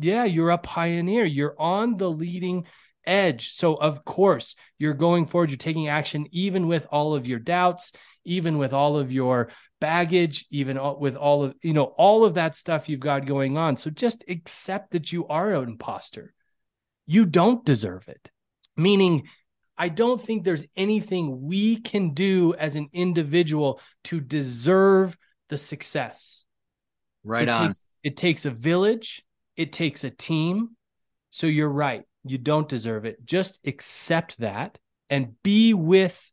[0.00, 1.24] yeah, you're a pioneer.
[1.24, 2.66] You're on the leading
[3.06, 3.52] edge.
[3.52, 7.92] So, of course, you're going forward, you're taking action, even with all of your doubts,
[8.24, 9.50] even with all of your
[9.80, 13.76] baggage, even with all of, you know, all of that stuff you've got going on.
[13.76, 16.34] So just accept that you are an imposter.
[17.06, 18.30] You don't deserve it.
[18.76, 19.28] Meaning,
[19.76, 25.16] I don't think there's anything we can do as an individual to deserve
[25.48, 26.44] the success.
[27.24, 27.66] Right it on.
[27.68, 29.22] Takes, it takes a village,
[29.56, 30.76] it takes a team.
[31.30, 32.02] So you're right.
[32.24, 33.24] You don't deserve it.
[33.24, 34.78] Just accept that
[35.08, 36.29] and be with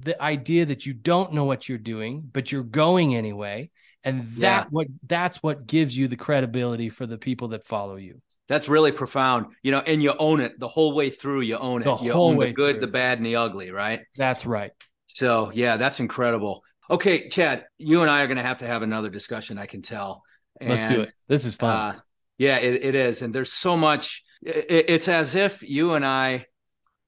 [0.00, 3.70] the idea that you don't know what you're doing, but you're going anyway.
[4.04, 4.68] And that yeah.
[4.70, 8.20] what that's what gives you the credibility for the people that follow you.
[8.48, 9.46] That's really profound.
[9.62, 11.40] You know, and you own it the whole way through.
[11.40, 11.86] You own it.
[11.86, 12.80] The you whole own way the good, through.
[12.82, 14.00] the bad, and the ugly, right?
[14.16, 14.70] That's right.
[15.08, 16.62] So yeah, that's incredible.
[16.88, 19.58] Okay, Chad, you and I are going to have to have another discussion.
[19.58, 20.22] I can tell.
[20.60, 21.10] And, Let's do it.
[21.26, 21.70] This is fun.
[21.70, 21.98] Uh,
[22.38, 24.22] yeah, it, it is, and there's so much.
[24.42, 26.46] It, it's as if you and I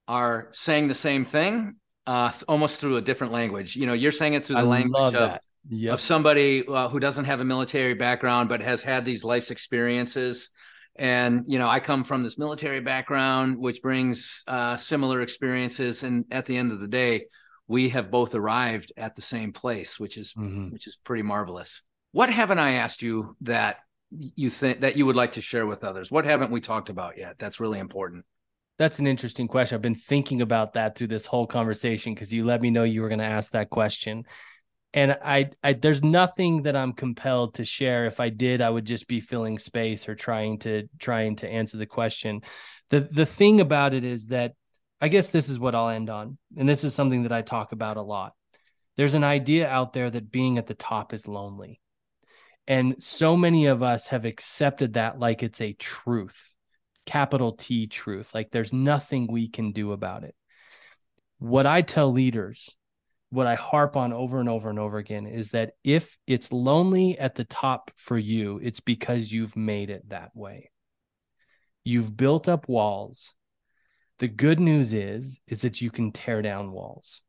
[0.09, 1.77] are saying the same thing,
[2.09, 3.77] uh, almost through a different language.
[3.77, 5.39] You know, you're saying it through the I language of,
[5.69, 5.93] yep.
[5.93, 10.49] of somebody uh, who doesn't have a military background but has had these life's experiences.
[10.97, 16.03] And you know, I come from this military background, which brings uh, similar experiences.
[16.03, 17.27] And at the end of the day,
[17.67, 20.71] we have both arrived at the same place, which is mm-hmm.
[20.71, 21.83] which is pretty marvelous.
[22.13, 23.77] What haven't I asked you that
[24.11, 26.11] you think that you would like to share with others?
[26.11, 27.37] What haven't we talked about yet?
[27.39, 28.25] That's really important.
[28.79, 29.75] That's an interesting question.
[29.75, 33.03] I've been thinking about that through this whole conversation because you let me know you
[33.03, 34.25] were going to ask that question.
[34.95, 38.07] And I, I, there's nothing that I'm compelled to share.
[38.07, 41.77] If I did, I would just be filling space or trying to trying to answer
[41.77, 42.43] the question.
[42.91, 44.55] The the thing about it is that
[45.01, 46.39] I guess this is what I'll end on.
[46.57, 48.33] And this is something that I talk about a lot.
[48.97, 51.81] There's an idea out there that being at the top is lonely.
[52.67, 56.55] And so many of us have accepted that like it's a truth
[57.09, 58.35] capital T truth.
[58.35, 60.35] Like there's nothing we can do about it.
[61.39, 62.77] What I tell leaders,
[63.31, 67.19] what I harp on over and over and over again is that if it's lonely
[67.19, 70.71] at the top for you, it's because you've made it that way.
[71.83, 73.33] You've built up walls.
[74.19, 77.23] The good news is is that you can tear down walls.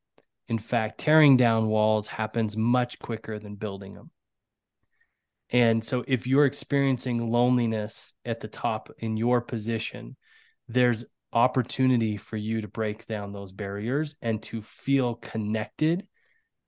[0.50, 4.12] In fact, tearing down walls happens much quicker than building them.
[5.52, 10.16] And so if you're experiencing loneliness at the top in your position,
[10.68, 16.08] there's opportunity for you to break down those barriers and to feel connected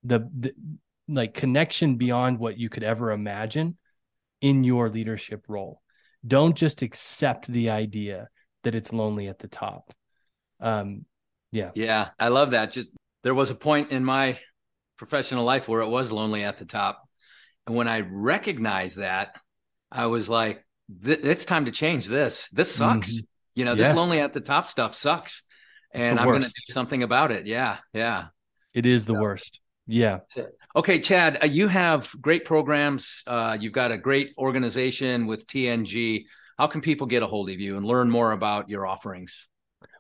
[0.04, 0.54] the, the
[1.08, 3.78] like connection beyond what you could ever imagine
[4.42, 5.82] in your leadership role
[6.26, 8.30] don't just accept the idea
[8.64, 9.94] that it's lonely at the top.
[10.60, 11.06] Um,
[11.52, 11.72] yeah.
[11.74, 12.72] Yeah, I love that.
[12.72, 12.90] Just
[13.24, 14.40] there was a point in my
[14.98, 17.08] professional life where it was lonely at the top.
[17.68, 19.36] And when I recognized that,
[19.91, 20.66] I was like,
[21.03, 22.49] it's time to change this.
[22.49, 23.14] This sucks.
[23.14, 23.26] Mm-hmm.
[23.55, 23.95] You know, this yes.
[23.95, 25.43] lonely at the top stuff sucks.
[25.93, 27.45] and I'm going to do something about it.
[27.45, 27.78] Yeah.
[27.93, 28.28] Yeah.
[28.74, 29.59] It is the so, worst.
[29.88, 30.20] Yeah.
[30.76, 33.24] Okay, Chad, uh, you have great programs.
[33.28, 36.24] Uh, you've got a great organization with TNG.
[36.57, 39.47] How can people get a hold of you and learn more about your offerings?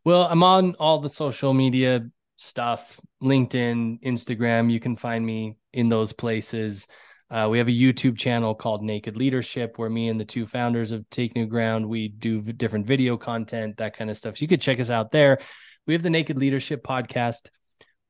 [0.05, 2.07] Well, I'm on all the social media
[2.37, 4.71] stuff LinkedIn, Instagram.
[4.71, 6.87] You can find me in those places.
[7.31, 10.91] Uh, we have a YouTube channel called Naked Leadership, where me and the two founders
[10.91, 14.35] of Take New Ground we do different video content, that kind of stuff.
[14.35, 15.39] So you could check us out there.
[15.87, 17.47] We have the Naked Leadership podcast.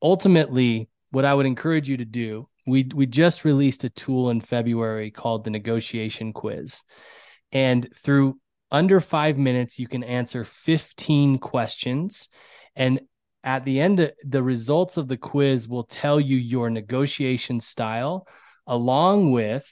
[0.02, 4.40] Ultimately, what I would encourage you to do, we we just released a tool in
[4.40, 6.82] February called the Negotiation Quiz,
[7.52, 8.40] and through
[8.72, 12.28] under five minutes, you can answer 15 questions.
[12.74, 13.02] And
[13.44, 18.26] at the end, the results of the quiz will tell you your negotiation style,
[18.72, 19.70] along with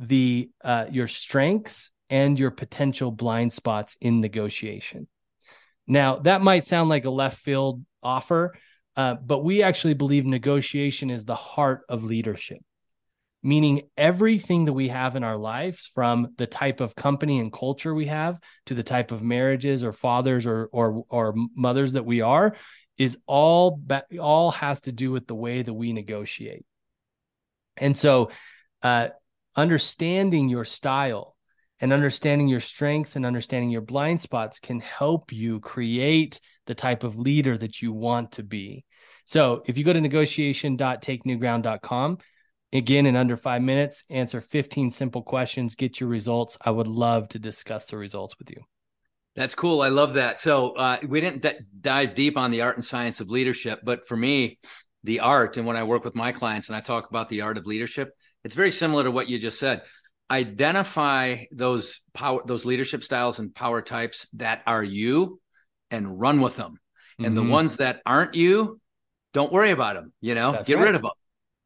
[0.00, 5.06] the uh, your strengths and your potential blind spots in negotiation.
[5.86, 8.54] Now, that might sound like a left field offer,
[8.96, 12.58] uh, but we actually believe negotiation is the heart of leadership
[13.42, 17.94] meaning everything that we have in our lives from the type of company and culture
[17.94, 22.20] we have to the type of marriages or fathers or or or mothers that we
[22.20, 22.54] are
[22.98, 23.80] is all
[24.20, 26.66] all has to do with the way that we negotiate
[27.80, 28.30] and so
[28.82, 29.08] uh,
[29.56, 31.34] understanding your style
[31.80, 37.02] and understanding your strengths and understanding your blind spots can help you create the type
[37.02, 38.84] of leader that you want to be
[39.24, 42.18] so if you go to negotiation.takenewground.com
[42.72, 46.56] Again, in under five minutes, answer 15 simple questions, get your results.
[46.60, 48.62] I would love to discuss the results with you.
[49.34, 49.82] That's cool.
[49.82, 50.38] I love that.
[50.38, 54.06] So, uh, we didn't d- dive deep on the art and science of leadership, but
[54.06, 54.58] for me,
[55.04, 57.58] the art, and when I work with my clients and I talk about the art
[57.58, 58.10] of leadership,
[58.44, 59.82] it's very similar to what you just said.
[60.30, 65.40] Identify those power, those leadership styles and power types that are you
[65.90, 66.78] and run with them.
[67.18, 67.34] And mm-hmm.
[67.36, 68.80] the ones that aren't you,
[69.32, 70.12] don't worry about them.
[70.20, 70.84] You know, That's get right.
[70.84, 71.10] rid of them.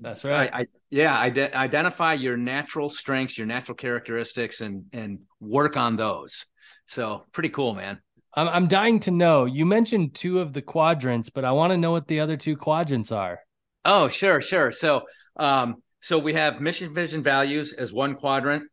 [0.00, 0.50] That's right.
[0.52, 5.96] I, I, yeah, ide- identify your natural strengths, your natural characteristics, and and work on
[5.96, 6.46] those.
[6.86, 8.00] So pretty cool, man.
[8.36, 9.44] I'm I'm dying to know.
[9.44, 12.56] You mentioned two of the quadrants, but I want to know what the other two
[12.56, 13.38] quadrants are.
[13.84, 14.72] Oh, sure, sure.
[14.72, 15.02] So,
[15.36, 18.64] um, so we have mission, vision, values as one quadrant.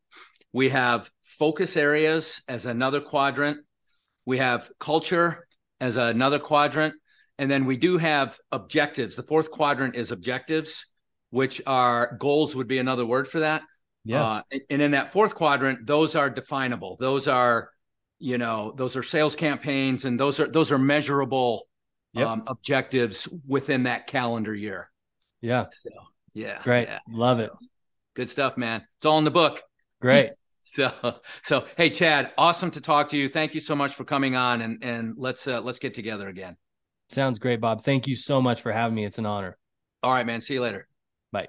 [0.54, 3.60] We have focus areas as another quadrant.
[4.26, 5.48] We have culture
[5.80, 6.96] as another quadrant,
[7.38, 9.16] and then we do have objectives.
[9.16, 10.86] The fourth quadrant is objectives
[11.32, 13.64] which are goals would be another word for that.
[14.04, 14.24] Yeah.
[14.24, 16.98] Uh, and in that fourth quadrant, those are definable.
[17.00, 17.71] Those are,
[18.22, 21.68] you know, those are sales campaigns and those are those are measurable
[22.14, 22.28] yep.
[22.28, 24.90] um, objectives within that calendar year.
[25.42, 25.66] Yeah.
[25.74, 25.90] So
[26.34, 26.62] yeah.
[26.64, 26.88] Great.
[26.88, 27.00] Yeah.
[27.10, 27.52] Love so, it.
[28.16, 28.86] Good stuff, man.
[28.98, 29.62] It's all in the book.
[30.00, 30.32] Great.
[30.64, 30.92] So,
[31.44, 33.28] so hey, Chad, awesome to talk to you.
[33.28, 36.56] Thank you so much for coming on, and and let's uh, let's get together again.
[37.10, 37.82] Sounds great, Bob.
[37.84, 39.04] Thank you so much for having me.
[39.04, 39.58] It's an honor.
[40.04, 40.40] All right, man.
[40.40, 40.88] See you later.
[41.32, 41.48] Bye.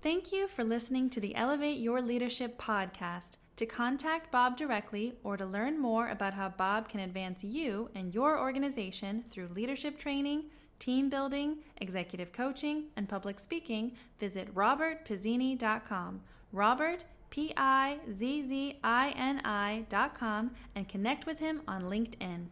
[0.00, 3.38] Thank you for listening to the Elevate Your Leadership podcast.
[3.62, 8.12] To contact Bob directly or to learn more about how Bob can advance you and
[8.12, 10.46] your organization through leadership training,
[10.80, 16.22] team building, executive coaching, and public speaking, visit robertpizzini.com.
[16.50, 22.46] Robert, P I Z Z I N I.com, and connect with him on LinkedIn.